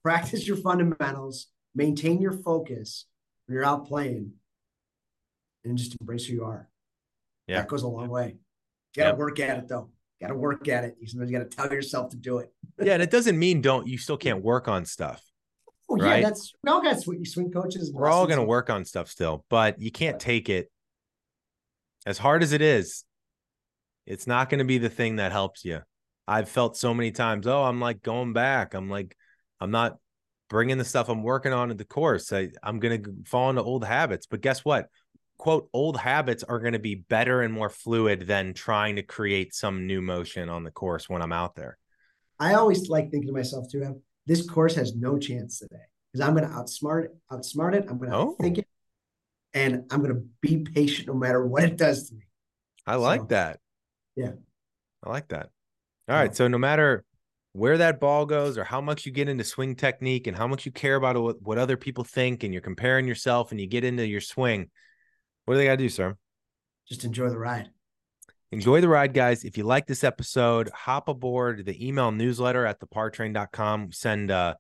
[0.03, 3.07] Practice your fundamentals, maintain your focus
[3.47, 4.33] when you're out playing,
[5.65, 6.69] and just embrace who you are.
[7.47, 7.57] Yeah.
[7.57, 8.37] That goes a long way.
[8.97, 9.91] You gotta work at it though.
[10.19, 10.97] You gotta work at it.
[11.01, 12.53] You sometimes gotta tell yourself to do it.
[12.81, 15.23] yeah, and it doesn't mean don't you still can't work on stuff.
[15.89, 16.21] Oh, right?
[16.21, 17.93] yeah, that's we all got swing, swing coaches.
[17.93, 20.71] We're all gonna work on stuff still, but you can't take it
[22.07, 23.05] as hard as it is.
[24.07, 25.81] It's not going to be the thing that helps you.
[26.31, 28.75] I've felt so many times, oh, I'm like going back.
[28.75, 29.17] I'm like,
[29.61, 29.97] I'm not
[30.49, 32.33] bringing the stuff I'm working on in the course.
[32.33, 34.27] I, I'm going to fall into old habits.
[34.27, 34.87] But guess what?
[35.39, 39.57] Quote, old habits are going to be better and more fluid than trying to create
[39.57, 41.77] some new motion on the course when I'm out there.
[42.39, 46.37] I always like thinking to myself too, this course has no chance today because I'm
[46.37, 47.87] going to outsmart it, outsmart it.
[47.91, 48.37] I'm going to oh.
[48.41, 48.69] think it,
[49.53, 52.23] and I'm going to be patient no matter what it does to me.
[52.87, 53.59] I like so, that.
[54.15, 54.33] Yeah.
[55.03, 55.51] I like that.
[56.09, 56.35] All right.
[56.35, 57.05] So no matter
[57.53, 60.67] where that ball goes or how much you get into swing technique and how much
[60.67, 63.85] you care about what, what other people think and you're comparing yourself and you get
[63.85, 64.71] into your swing,
[65.45, 66.17] what do they got to do, sir?
[66.89, 67.71] Just enjoy the ride.
[68.53, 69.45] Enjoy the ride, guys.
[69.45, 73.93] If you like this episode, hop aboard the email newsletter at thepartrain.com.
[73.93, 74.57] Send a,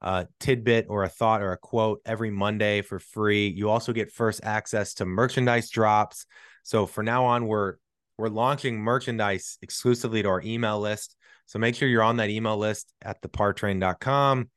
[0.00, 3.48] a tidbit or a thought or a quote every Monday for free.
[3.48, 6.24] You also get first access to merchandise drops.
[6.62, 7.74] So for now on, we're
[8.18, 11.16] we're launching merchandise exclusively to our email list.
[11.46, 14.50] So make sure you're on that email list at thepartrain.com.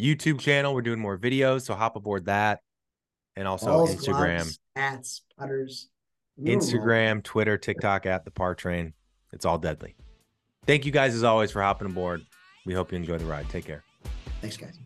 [0.00, 1.62] YouTube channel, we're doing more videos.
[1.62, 2.60] So hop aboard that.
[3.36, 4.36] And also Balls, Instagram.
[4.36, 5.88] Gloves, hats, putters.
[6.40, 8.94] Instagram, Twitter, TikTok at the Par Train.
[9.32, 9.94] It's all deadly.
[10.66, 12.22] Thank you guys as always for hopping aboard.
[12.66, 13.48] We hope you enjoy the ride.
[13.48, 13.84] Take care.
[14.40, 14.78] Thanks, guys.